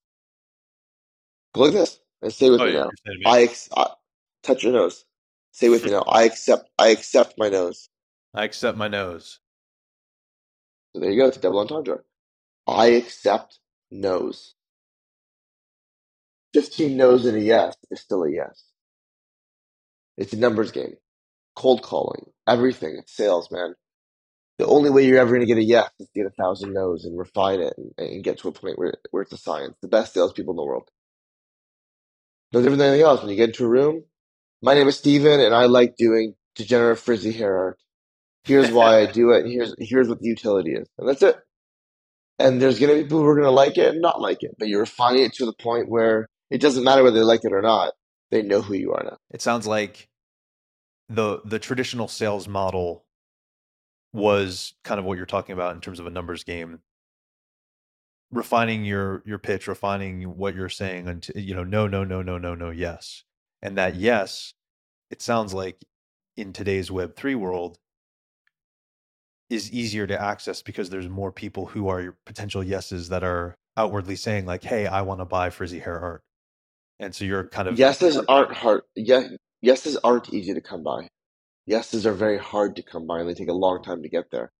[1.54, 2.80] go like this, and stay with Oh, me yeah.
[2.80, 2.90] now.
[3.18, 3.26] me.
[3.26, 3.88] I, ex- I
[4.42, 5.04] touch your nose.
[5.52, 6.02] Stay with me now.
[6.02, 6.70] I accept.
[6.78, 7.88] I accept my nose.
[8.34, 9.40] I accept my nose.
[10.94, 11.28] So there you go.
[11.28, 12.00] It's a double entendre.
[12.68, 13.60] I accept
[13.92, 14.54] no's.
[16.54, 18.64] 15 no's and a yes is still a yes.
[20.16, 20.96] It's a numbers game.
[21.56, 22.26] Cold calling.
[22.48, 22.96] Everything.
[22.98, 23.74] It's sales, man.
[24.58, 26.72] The only way you're ever going to get a yes is to get a thousand
[26.74, 29.76] no's and refine it and, and get to a point where, where it's a science.
[29.82, 30.88] The best salespeople in the world.
[32.52, 33.20] No different than anything else.
[33.20, 34.04] When you get into a room,
[34.62, 37.78] my name is Steven and I like doing degenerate frizzy hair art.
[38.44, 39.44] Here's why I do it.
[39.44, 40.88] And here's, here's what the utility is.
[40.98, 41.36] And that's it.
[42.38, 44.42] And there's going to be people who are going to like it and not like
[44.42, 47.44] it, but you're refining it to the point where it doesn't matter whether they like
[47.44, 47.92] it or not.
[48.30, 49.18] They know who you are now.
[49.30, 50.08] It sounds like
[51.08, 53.04] the the traditional sales model
[54.12, 56.80] was kind of what you're talking about in terms of a numbers game
[58.30, 62.38] refining your your pitch refining what you're saying until you know no no no no
[62.38, 63.24] no no yes
[63.60, 64.54] and that yes
[65.10, 65.84] it sounds like
[66.36, 67.78] in today's web 3 world
[69.50, 73.54] is easier to access because there's more people who are your potential yeses that are
[73.76, 76.22] outwardly saying like hey i want to buy frizzy hair art
[77.02, 78.82] and so you're kind of Yeses aren't hard.
[78.94, 79.28] Yeah,
[79.60, 81.08] yeses aren't easy to come by.
[81.68, 84.30] Yeses are very hard to come by, and they take a long time to get
[84.30, 84.52] there.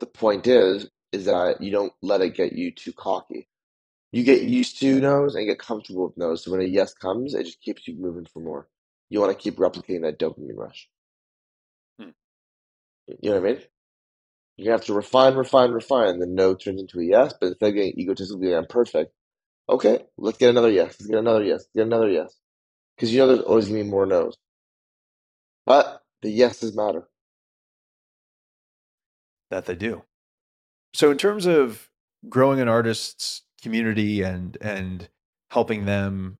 [0.00, 3.48] The point is, is that you don't let it get you too cocky.
[4.12, 6.44] You get used to no's and get comfortable with no's.
[6.44, 8.68] So when a yes comes, it just keeps you moving for more.
[9.08, 10.88] You want to keep replicating that dopamine rush.
[11.98, 12.10] Hmm.
[13.06, 13.62] You know what I mean?
[14.58, 16.20] You have to refine, refine, refine.
[16.20, 19.12] The no turns into a yes, but instead of getting egotistically I'm perfect.
[19.68, 20.96] Okay, let's get another yes.
[21.00, 21.60] Let's get another yes.
[21.60, 22.34] Let's get another yes.
[22.96, 24.36] Because you know there's always going to be more no's.
[25.66, 27.08] But the yeses matter.
[29.50, 30.02] that they do.
[30.94, 31.88] So in terms of
[32.28, 35.08] growing an artist's community and and
[35.50, 36.38] helping them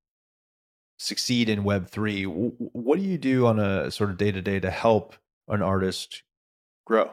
[0.98, 4.59] succeed in web 3 what do you do on a sort of day to day
[4.61, 5.14] to help
[5.48, 6.24] an artist
[6.85, 7.12] grow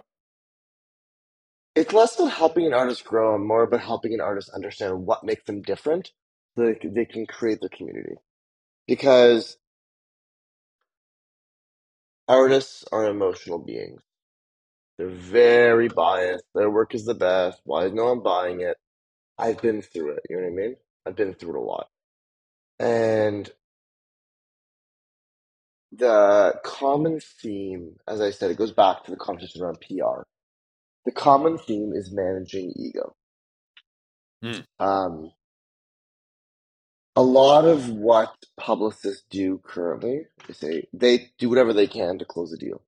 [1.76, 5.24] It's less about helping an artist grow and more about helping an artist understand what
[5.26, 6.12] makes them different
[6.58, 8.16] so they, they can create their community.
[8.88, 9.58] Because
[12.28, 14.02] artists are emotional beings.
[14.98, 16.46] They're very biased.
[16.56, 17.62] Their work is the best.
[17.66, 18.78] Why is no one buying it?
[19.38, 20.22] I've been through it.
[20.30, 20.76] You know what I mean?
[21.06, 21.90] I've been through it a lot.
[22.80, 23.52] And
[25.92, 30.24] the common theme, as I said, it goes back to the conversation around PR.
[31.06, 33.16] The common theme is managing ego.
[34.44, 34.60] Hmm.
[34.80, 35.32] Um,
[37.16, 42.26] a lot of what publicists do currently is they they do whatever they can to
[42.26, 42.82] close a deal.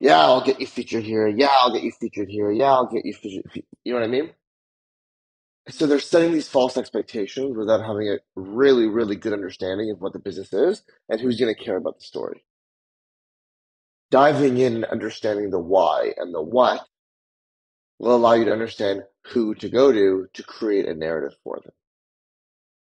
[0.00, 1.28] Yeah, I'll get you featured here.
[1.28, 2.52] Yeah, I'll get you featured here.
[2.52, 3.44] Yeah, I'll get you featured.
[3.84, 4.30] You know what I mean?
[5.70, 10.12] So they're setting these false expectations without having a really, really good understanding of what
[10.12, 12.44] the business is and who's going to care about the story.
[14.10, 16.86] Diving in and understanding the why and the what
[17.98, 21.72] will allow you to understand who to go to to create a narrative for them.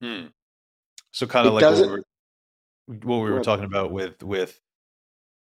[0.02, 0.28] Hmm.
[1.12, 2.04] So kind of It like what we were,
[2.88, 4.60] what we were talking about with with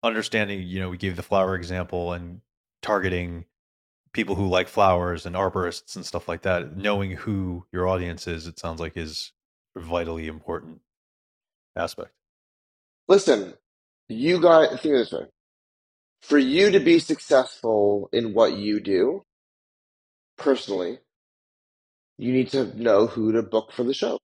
[0.02, 0.62] understanding.
[0.62, 2.40] You know, we gave the flower example and
[2.82, 3.44] targeting
[4.12, 6.76] people who like flowers and arborists and stuff like that.
[6.76, 9.32] Knowing who your audience is, it sounds like is
[9.76, 10.80] a vitally important
[11.76, 12.10] aspect.
[13.08, 13.54] Listen,
[14.08, 15.26] you guys, think of this way.
[16.20, 19.24] For you to be successful in what you do,
[20.42, 20.98] personally,
[22.18, 24.18] you need to know who to book for the show.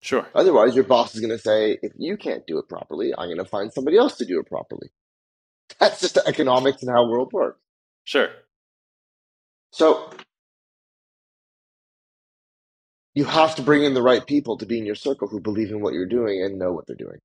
[0.00, 0.26] Sure.
[0.34, 3.38] Otherwise, your boss is going to say, if you can't do it properly, I'm going
[3.38, 4.90] to find somebody else to do it properly.
[5.80, 7.60] That's just the economics and how the world works.
[8.04, 8.28] Sure.
[9.72, 10.10] So
[13.14, 15.70] you have to bring in the right people to be in your circle who believe
[15.70, 17.18] in what you're doing and know what they're doing.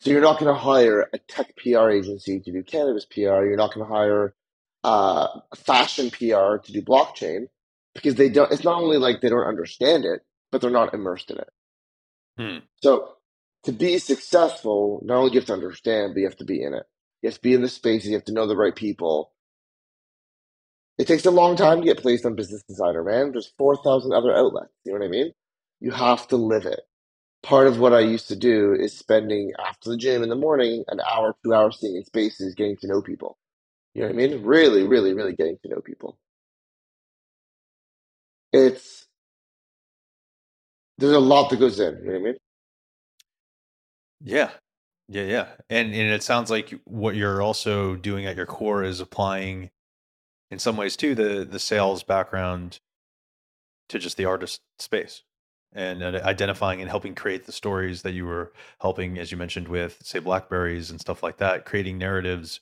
[0.00, 3.44] So you're not going to hire a tech PR agency to do cannabis PR.
[3.44, 4.34] You're not going to hire
[4.82, 7.46] uh, a fashion PR to do blockchain
[7.94, 8.52] because they don't.
[8.52, 10.20] It's not only like they don't understand it,
[10.50, 11.50] but they're not immersed in it.
[12.38, 12.58] Hmm.
[12.82, 13.14] So
[13.64, 16.62] to be successful, not only do you have to understand, but you have to be
[16.62, 16.84] in it.
[17.22, 18.04] You have to be in the space.
[18.04, 19.32] You have to know the right people.
[20.98, 23.32] It takes a long time to get placed on Business Insider, man.
[23.32, 24.72] There's 4,000 other outlets.
[24.84, 25.32] You know what I mean?
[25.80, 26.80] You have to live it.
[27.42, 30.84] Part of what I used to do is spending after the gym in the morning
[30.88, 33.38] an hour, two hours seeing spaces, getting to know people.
[33.94, 34.42] You know what I mean?
[34.44, 36.18] Really, really, really getting to know people.
[38.52, 39.06] It's
[40.98, 41.98] there's a lot that goes in.
[42.00, 42.36] You know what I mean?
[44.20, 44.50] Yeah.
[45.08, 45.46] Yeah, yeah.
[45.70, 49.70] And and it sounds like what you're also doing at your core is applying
[50.50, 52.80] in some ways too the the sales background
[53.90, 55.22] to just the artist space
[55.74, 59.98] and identifying and helping create the stories that you were helping as you mentioned with
[60.02, 62.60] say blackberries and stuff like that creating narratives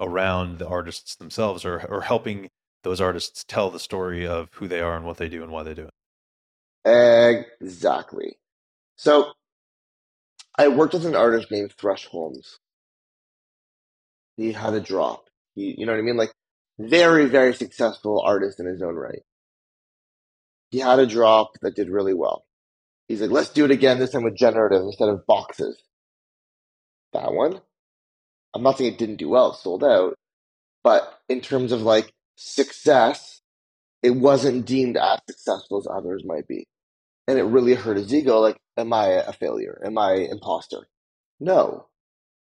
[0.00, 2.50] around the artists themselves or or helping
[2.82, 5.62] those artists tell the story of who they are and what they do and why
[5.62, 5.94] they do it
[6.84, 8.36] Exactly.
[8.96, 9.32] So
[10.56, 12.58] I worked with an artist named Thrush Holmes.
[14.36, 15.28] He had a drop.
[15.54, 16.16] He, you know what I mean?
[16.16, 16.32] Like
[16.78, 19.22] very, very successful artist in his own right.
[20.70, 22.44] He had a drop that did really well.
[23.08, 25.82] He's like, let's do it again, this time with generative instead of boxes.
[27.12, 27.60] That one.
[28.54, 30.14] I'm not saying it didn't do well, it sold out.
[30.82, 33.42] But in terms of like success,
[34.02, 36.66] it wasn't deemed as successful as others might be.
[37.28, 38.40] And it really hurt his ego.
[38.40, 39.80] Like, am I a failure?
[39.84, 40.88] Am I an imposter?
[41.38, 41.86] No.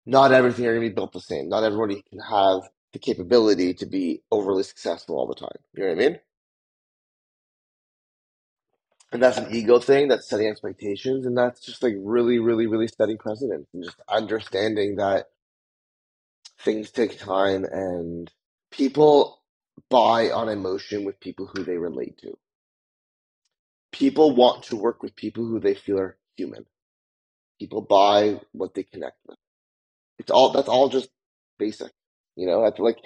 [0.05, 1.49] Not everything are going to be built the same.
[1.49, 5.59] Not everybody can have the capability to be overly successful all the time.
[5.75, 6.21] You know what I mean?
[9.13, 10.09] And that's an ego thing.
[10.09, 14.97] That's setting expectations, and that's just like really, really, really setting precedent and just understanding
[14.97, 15.27] that
[16.61, 18.31] things take time and
[18.71, 19.41] people
[19.91, 22.37] buy on emotion with people who they relate to.
[23.93, 26.67] People want to work with people who they feel are human.
[27.61, 29.39] People buy what they connect with.
[30.19, 31.11] It's all that's all just
[31.59, 31.93] basic.
[32.37, 32.99] You know, like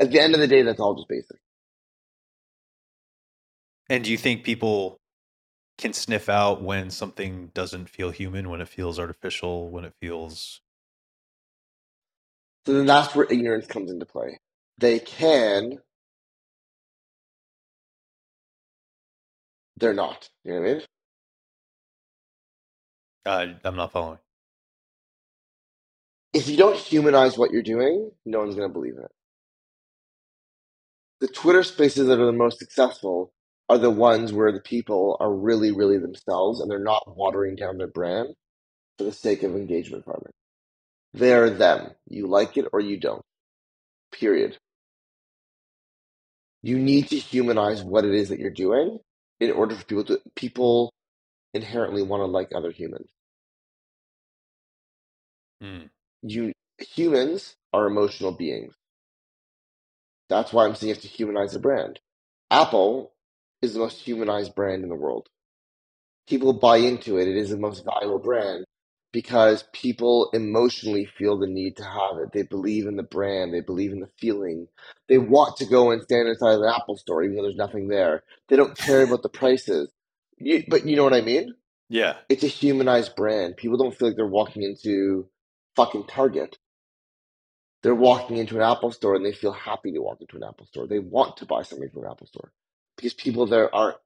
[0.00, 1.38] at the end of the day, that's all just basic.
[3.90, 5.00] and do you think people
[5.78, 10.60] can sniff out when something doesn't feel human when it feels artificial when it feels
[12.66, 14.40] So then that's where ignorance comes into play.
[14.78, 15.78] They can,
[19.78, 20.28] they're not.
[20.44, 20.82] You know what I mean?
[23.26, 24.18] uh, i'm not following
[26.34, 29.10] If you don't humanize what you're doing, no one's going to believe it.
[31.20, 33.32] The Twitter spaces that are the most successful
[33.68, 37.78] are the ones where the people are really, really themselves and they're not watering down
[37.78, 38.28] their brand
[38.98, 40.32] for the sake of engagement farming.
[41.14, 41.92] They're them.
[42.08, 43.24] You like it or you don't.
[44.12, 44.58] Period.
[46.62, 48.98] You need to humanize what it is that you're doing
[49.40, 50.92] in order for people to people
[51.54, 53.08] inherently want to like other humans.
[55.62, 55.86] Hmm.
[56.22, 58.74] You humans are emotional beings.
[60.28, 62.00] That's why I'm saying you have to humanize the brand.
[62.50, 63.12] Apple
[63.62, 65.28] is the most humanized brand in the world.
[66.28, 67.28] People buy into it.
[67.28, 68.64] It is the most valuable brand
[69.12, 72.30] because people emotionally feel the need to have it.
[72.32, 73.54] They believe in the brand.
[73.54, 74.68] They believe in the feeling.
[75.08, 78.24] They want to go and stand inside an Apple store even though there's nothing there.
[78.48, 79.90] They don't care about the prices.
[80.38, 81.54] You, but you know what I mean?
[81.88, 83.56] yeah It's a humanized brand.
[83.56, 85.28] People don't feel like they're walking into
[85.76, 86.56] fucking Target.
[87.82, 90.66] they're walking into an Apple store and they feel happy to walk into an Apple
[90.66, 90.86] store.
[90.86, 92.52] They want to buy something from an Apple store
[92.96, 93.98] because people there aren't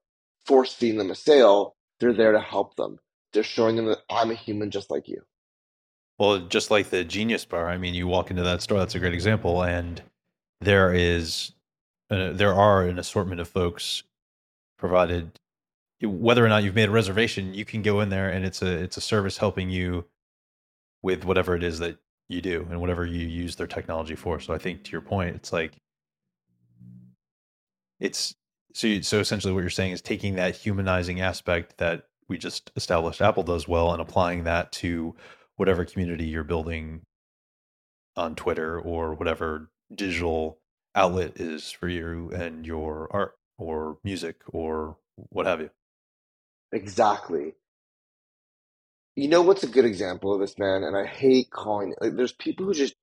[0.45, 1.75] force feeding them a sale.
[1.99, 2.99] They're there to help them.
[3.33, 5.23] They're showing them that I'm a human just like you.
[6.19, 8.77] Well, just like the Genius Bar, I mean, you walk into that store.
[8.77, 10.01] That's a great example, and
[10.61, 11.53] there is,
[12.09, 14.03] there are an assortment of folks
[14.77, 15.39] provided.
[16.01, 18.67] Whether or not you've made a reservation, you can go in there, and it's a
[18.67, 20.05] it's a service helping you
[21.01, 24.39] with whatever it is that you do and whatever you use their technology for.
[24.39, 25.77] So I think to your point, it's like
[27.99, 28.35] it's
[28.73, 32.71] so you, so essentially what you're saying is taking that humanizing aspect that we just
[32.75, 35.15] established Apple does well and applying that to
[35.57, 37.01] whatever community you're building
[38.15, 40.59] on Twitter or whatever digital
[40.95, 45.69] outlet is for you and your art or music or what have you.
[46.71, 47.55] Exactly.
[49.15, 50.83] You know what's a good example of this, man?
[50.83, 52.95] And I hate calling like there's people who just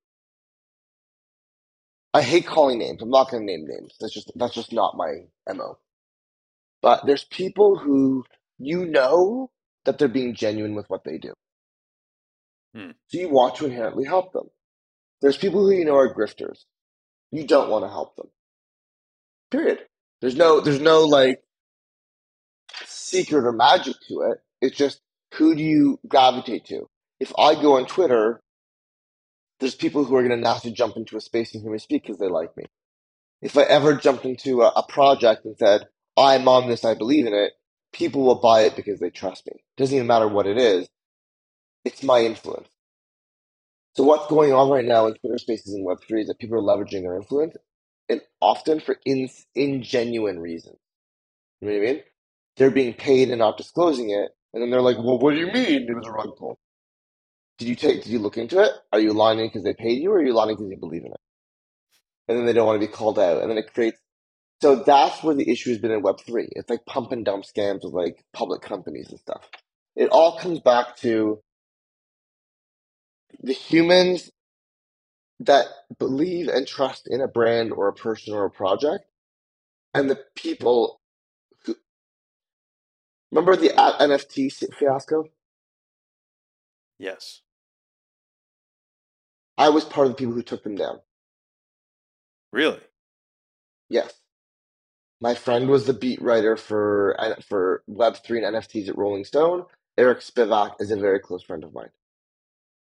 [2.15, 3.03] I hate calling names.
[3.03, 3.95] I'm not gonna name names.
[4.01, 5.79] That's just that's just not my MO.
[6.83, 8.25] But there's people who
[8.61, 9.51] you know
[9.85, 11.33] that they're being genuine with what they do.
[12.75, 12.91] Hmm.
[13.09, 14.49] So you want to inherently help them.
[15.23, 16.65] There's people who you know are grifters.
[17.31, 18.29] You don't want to help them.
[19.51, 19.81] Period.
[20.21, 21.43] There's no there's no like
[22.85, 24.39] secret or magic to it.
[24.61, 25.01] It's just
[25.35, 26.89] who do you gravitate to?
[27.19, 28.41] If I go on Twitter,
[29.59, 32.03] there's people who are going to naturally jump into a space and hear me speak
[32.03, 32.65] because they like me.
[33.43, 37.27] If I ever jumped into a, a project and said, I'm on this, I believe
[37.27, 37.53] in it,
[37.93, 39.53] people will buy it because they trust me.
[39.55, 40.89] It doesn't even matter what it is.
[41.85, 42.69] It's my influence.
[43.95, 46.63] So what's going on right now in Twitter spaces and Web3 is that people are
[46.63, 47.57] leveraging their influence
[48.09, 50.79] and often for in, ingenuine reasons.
[51.61, 52.03] You know what I mean?
[52.57, 54.31] They're being paid and not disclosing it.
[54.53, 56.59] And then they're like, well, what do you mean it was a rug pull?
[57.59, 58.73] Did you take, did you look into it?
[58.93, 61.13] Are you lying because they paid you or are you lying because you believe in
[61.13, 61.21] it?
[62.29, 63.43] And then they don't want to be called out.
[63.43, 63.99] And then it creates,
[64.61, 66.49] so that's where the issue has been in Web3.
[66.53, 69.49] It's like pump and dump scams with like public companies and stuff.
[69.97, 71.41] It all comes back to
[73.43, 74.31] the humans
[75.41, 75.67] that
[75.99, 79.05] believe and trust in a brand or a person or a project
[79.95, 81.01] and the people
[81.65, 81.75] who
[83.33, 85.25] remember the NFT fiasco?
[86.99, 87.41] Yes.
[89.57, 91.01] I was part of the people who took them down.
[92.53, 92.81] Really?
[93.89, 94.13] Yes.
[95.21, 99.67] My friend was the beat writer for uh, for Web3 and NFTs at Rolling Stone.
[99.99, 101.91] Eric Spivak is a very close friend of mine.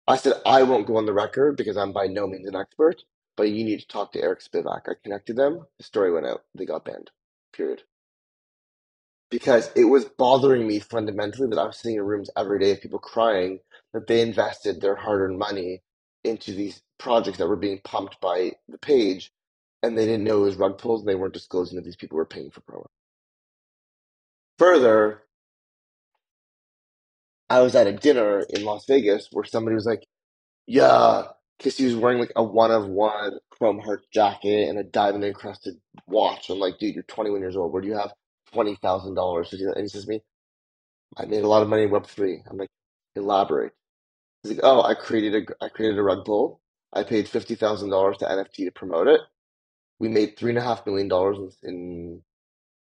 [0.07, 3.03] I said, I won't go on the record because I'm by no means an expert,
[3.37, 4.83] but you need to talk to Eric Spivak.
[4.87, 5.65] I connected them.
[5.79, 6.43] The story went out.
[6.55, 7.11] They got banned.
[7.53, 7.83] Period.
[9.31, 12.81] Because it was bothering me fundamentally that I was sitting in rooms every day of
[12.81, 13.59] people crying
[13.93, 15.83] that they invested their hard earned money
[16.23, 19.31] into these projects that were being pumped by the page
[19.83, 22.17] and they didn't know it was rug pulls and they weren't disclosing that these people
[22.17, 22.85] were paying for promo.
[24.59, 25.23] Further,
[27.49, 30.05] I was at a dinner in Las Vegas where somebody was like,
[30.67, 31.23] yeah,
[31.59, 35.75] he was wearing like a one of one chrome heart jacket and a diamond encrusted
[36.07, 36.49] watch.
[36.49, 37.73] I'm like, dude, you're 21 years old.
[37.73, 38.13] Where do you have
[38.53, 39.75] twenty thousand dollars to do that?
[39.75, 40.21] And he says to me,
[41.17, 42.43] I made a lot of money in Web three.
[42.49, 42.69] I'm like,
[43.15, 43.73] elaborate.
[44.43, 46.61] He's like, oh, I created a I created a rug pull.
[46.93, 49.21] I paid fifty thousand dollars to NFT to promote it.
[49.99, 52.21] We made three and a half million dollars in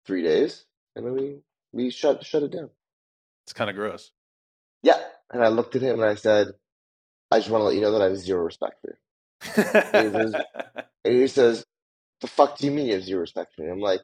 [0.06, 1.38] three days, and then we
[1.72, 2.70] we shut shut it down.
[3.46, 4.12] It's kind of gross.
[4.84, 5.00] Yeah,
[5.32, 6.48] and I looked at him and I said,
[7.30, 9.64] I just want to let you know that I have zero respect for you.
[9.94, 10.36] and, he says,
[11.06, 11.66] and he says,
[12.22, 13.70] the fuck do you mean you have zero respect for me?
[13.70, 14.02] I'm like,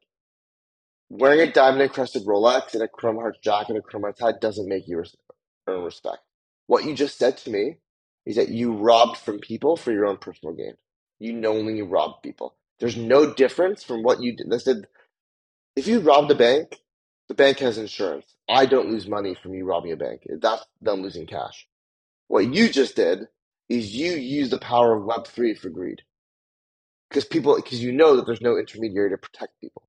[1.10, 4.42] wearing a diamond encrusted Rolex and a Chrome Hearts jacket and a Chrome Hearts hat
[4.42, 5.04] doesn't make you
[5.68, 6.20] earn respect.
[6.68, 7.78] What you just said to me
[8.26, 10.74] is that you robbed from people for your own personal gain.
[11.20, 12.57] You knowingly robbed people.
[12.80, 14.50] There's no difference from what you did.
[14.50, 14.88] They said,
[15.76, 16.78] if you robbed a bank,
[17.30, 18.36] the bank has insurance.
[18.50, 20.24] I don't lose money from you robbing a bank.
[20.42, 21.68] That's them losing cash.
[22.28, 23.28] What you just did
[23.70, 26.04] is you use the power of Web3 for greed.
[27.10, 29.84] Because people, because you know that there's no intermediary to protect people.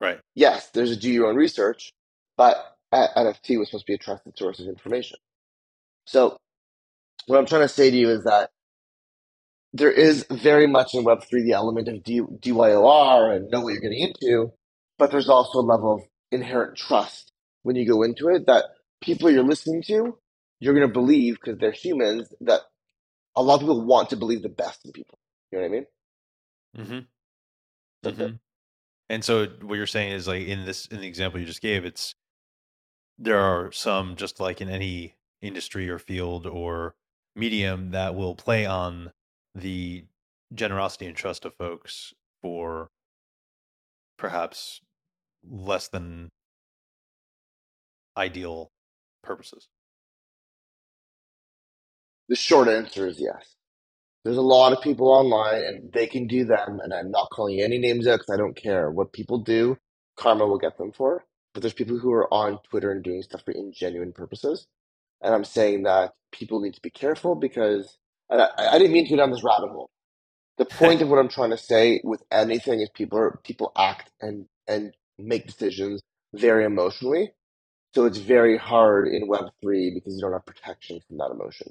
[0.00, 0.20] Right.
[0.34, 1.92] Yes, there's a do your own research,
[2.36, 5.18] but NFT was supposed to be a trusted source of information.
[6.06, 6.36] So,
[7.26, 8.50] what I'm trying to say to you is that
[9.72, 13.80] there is very much in Web3 the element of D- DYOR and know what you're
[13.80, 14.52] getting into,
[14.98, 16.00] but there's also a level of
[16.30, 18.64] inherent trust when you go into it that
[19.00, 20.18] people you're listening to,
[20.60, 22.60] you're going to believe because they're humans that
[23.34, 25.18] a lot of people want to believe the best in people.
[25.50, 25.86] You know what I mean?
[26.76, 26.98] Mm-hmm.
[28.02, 28.34] That's mm-hmm.
[29.08, 31.84] And so what you're saying is like in this in the example you just gave,
[31.84, 32.14] it's
[33.18, 36.94] there are some just like in any industry or field or
[37.36, 39.12] medium that will play on
[39.54, 40.04] the
[40.54, 42.90] generosity and trust of folks for
[44.18, 44.80] perhaps
[45.48, 46.30] less than
[48.16, 48.70] ideal
[49.22, 49.68] purposes?
[52.28, 53.54] The short answer is yes.
[54.24, 57.60] There's a lot of people online and they can do them, and I'm not calling
[57.60, 58.90] any names out because I don't care.
[58.90, 59.76] What people do,
[60.16, 61.24] karma will get them for.
[61.54, 64.66] But there's people who are on Twitter and doing stuff for ingenuine purposes.
[65.20, 67.98] And I'm saying that people need to be careful because
[68.40, 69.90] I, I didn't mean to go down this rabbit hole.
[70.58, 74.10] The point of what I'm trying to say with anything is people are people act
[74.20, 76.02] and and make decisions
[76.34, 77.32] very emotionally.
[77.94, 81.68] So it's very hard in Web3 because you don't have protection from that emotion.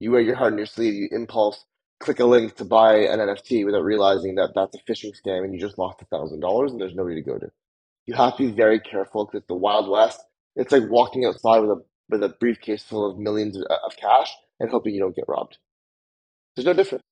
[0.00, 1.64] You wear your heart on your sleeve, you impulse,
[2.00, 5.54] click a link to buy an NFT without realizing that that's a phishing scam and
[5.54, 7.50] you just lost a thousand dollars and there's nobody to go to.
[8.06, 10.20] You have to be very careful because it's the Wild West.
[10.56, 14.70] It's like walking outside with a with a briefcase full of millions of cash and
[14.70, 15.58] hoping you don't get robbed.
[16.54, 17.02] There's no difference.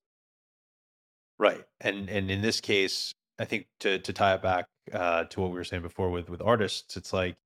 [1.39, 1.65] Right.
[1.81, 5.51] And and in this case, I think to to tie it back uh, to what
[5.51, 7.37] we were saying before with with artists, it's like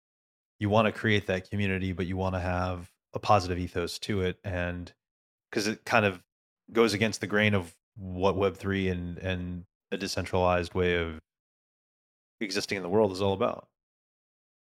[0.59, 4.23] you want to create that community, but you want to have a positive ethos to
[4.23, 4.93] it, and
[5.51, 6.21] because it kind of
[6.73, 11.21] goes against the grain of what Web three and and a decentralized way of
[12.41, 13.69] existing in the world is all about.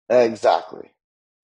[0.09, 0.91] Exactly.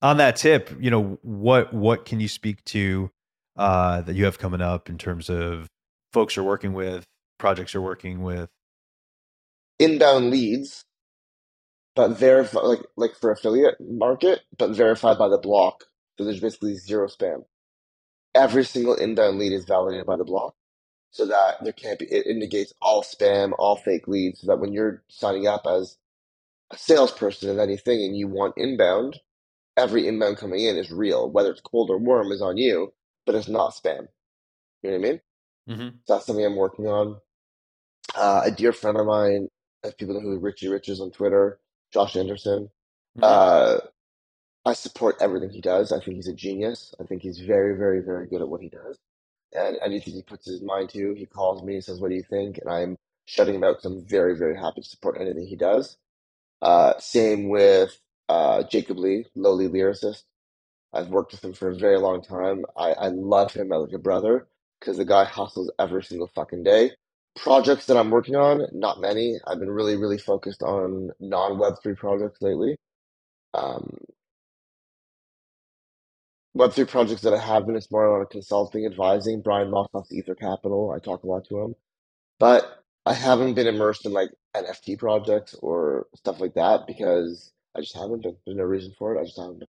[0.01, 3.11] On that tip, you know what what can you speak to
[3.57, 5.69] uh, that you have coming up in terms of
[6.15, 7.05] folks you're working with,
[7.39, 8.49] projects you're working with?
[9.81, 10.85] Inbound leads,
[11.97, 15.85] but verify like like for affiliate market, but verified by the block.
[16.19, 17.45] So there's basically zero spam.
[18.35, 20.55] Every single inbound lead is validated by the block,
[21.11, 22.07] so that there can't be.
[22.07, 25.99] It indicates all spam, all fake leads, so that when you're signing up as
[26.73, 29.21] a salesperson of anything and you want inbound,
[29.77, 31.31] every inbound coming in is real.
[31.31, 32.95] Whether it's cold or warm is on you,
[33.27, 34.09] but it's not spam.
[34.83, 35.21] You know what I mean?
[35.69, 35.89] Mm-hmm.
[36.09, 37.19] That's something I'm working on.
[38.17, 39.49] Uh, a dear friend of mine,
[39.85, 41.61] as people know who Richie Rich is on Twitter,
[41.93, 42.71] Josh Anderson.
[43.19, 43.23] Mhm.
[43.23, 43.81] Uh,
[44.65, 45.93] I support everything he does.
[45.93, 46.95] I think he's a genius.
[47.01, 48.99] I think he's very, very, very good at what he does.
[49.55, 52.23] And anything he puts his mind to, he calls me and says, What do you
[52.25, 52.59] think?
[52.59, 55.99] And I'm shutting him out because I'm very, very happy to support anything he does.
[56.63, 60.25] Uh, same with uh, Jacob Lee, lowly lyricist.
[60.93, 62.65] I've worked with him for a very long time.
[62.77, 64.49] I, I love him as like a brother
[64.81, 66.93] because the guy hustles every single fucking day.
[67.37, 69.39] Projects that I'm working on, not many.
[69.47, 72.77] I've been really, really focused on non Web3 projects lately.
[73.55, 73.99] Um,
[76.57, 79.43] Web3 projects that I have been, it's more on consulting, advising.
[79.43, 81.75] Brian Mosoff's Ether Capital, I talk a lot to him.
[82.39, 87.81] But I haven't been immersed in like NFT projects or stuff like that because I
[87.81, 88.23] just haven't.
[88.23, 89.21] There's no reason for it.
[89.21, 89.65] I just haven't.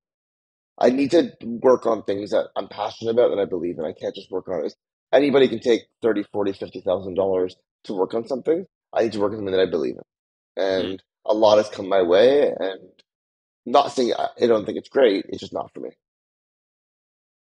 [0.79, 3.85] I need to work on things that I'm passionate about that I believe in.
[3.85, 4.73] I can't just work on it.
[5.15, 7.55] Anybody can take 30, 40, 50,000 dollars
[7.85, 8.65] to work on something.
[8.93, 10.63] I need to work on something that I believe in.
[10.63, 10.87] Mm-hmm.
[10.87, 12.79] And a lot has come my way and
[13.65, 15.89] not saying I I don't think it's great, it's just not for me.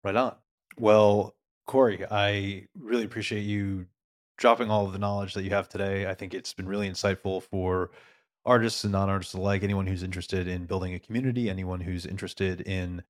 [0.03, 0.35] Right on.
[0.77, 1.35] Well,
[1.67, 3.87] Corey, I really appreciate you
[4.37, 6.07] dropping all of the knowledge that you have today.
[6.07, 7.91] I think it's been really insightful for
[8.45, 13.03] artists and non-artists alike, anyone who's interested in building a community, anyone who's interested in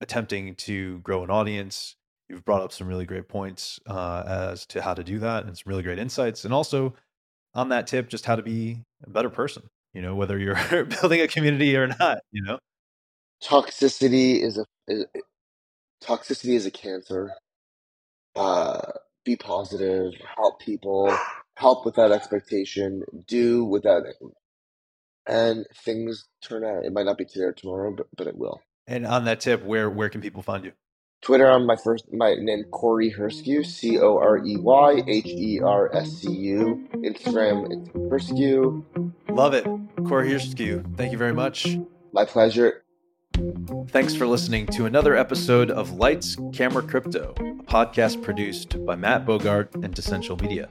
[0.00, 1.96] attempting to grow an audience.
[2.28, 5.56] You've brought up some really great points uh, as to how to do that and
[5.56, 6.44] some really great insights.
[6.44, 6.94] And also
[7.54, 9.64] on that tip, just how to be a better person,
[9.94, 12.58] you know, whether you're building a community or not, you know?
[13.42, 15.04] Toxicity is a is,
[16.02, 17.30] toxicity is a cancer.
[18.34, 18.80] Uh,
[19.24, 21.16] be positive, help people,
[21.56, 24.02] help without expectation, do without
[25.26, 26.84] and things turn out.
[26.84, 28.60] It might not be today or tomorrow, but but it will.
[28.86, 30.72] And on that tip, where where can people find you?
[31.22, 35.60] Twitter, I'm my first my name Corey Herscu, C O R E Y H E
[35.60, 36.88] R S C U.
[36.94, 38.84] Instagram, it's Herscu.
[39.28, 39.64] Love it.
[40.06, 41.78] Corey Herscu, thank you very much.
[42.12, 42.84] My pleasure.
[43.88, 49.26] Thanks for listening to another episode of Lights, Camera, Crypto, a podcast produced by Matt
[49.26, 50.68] Bogart and Dessential Media.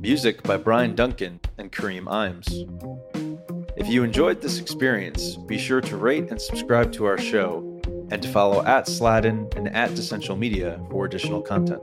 [0.00, 2.66] Music by Brian Duncan and Kareem Imes.
[3.76, 7.69] If you enjoyed this experience, be sure to rate and subscribe to our show
[8.10, 11.82] and to follow at Sladden and at Dessential Media for additional content.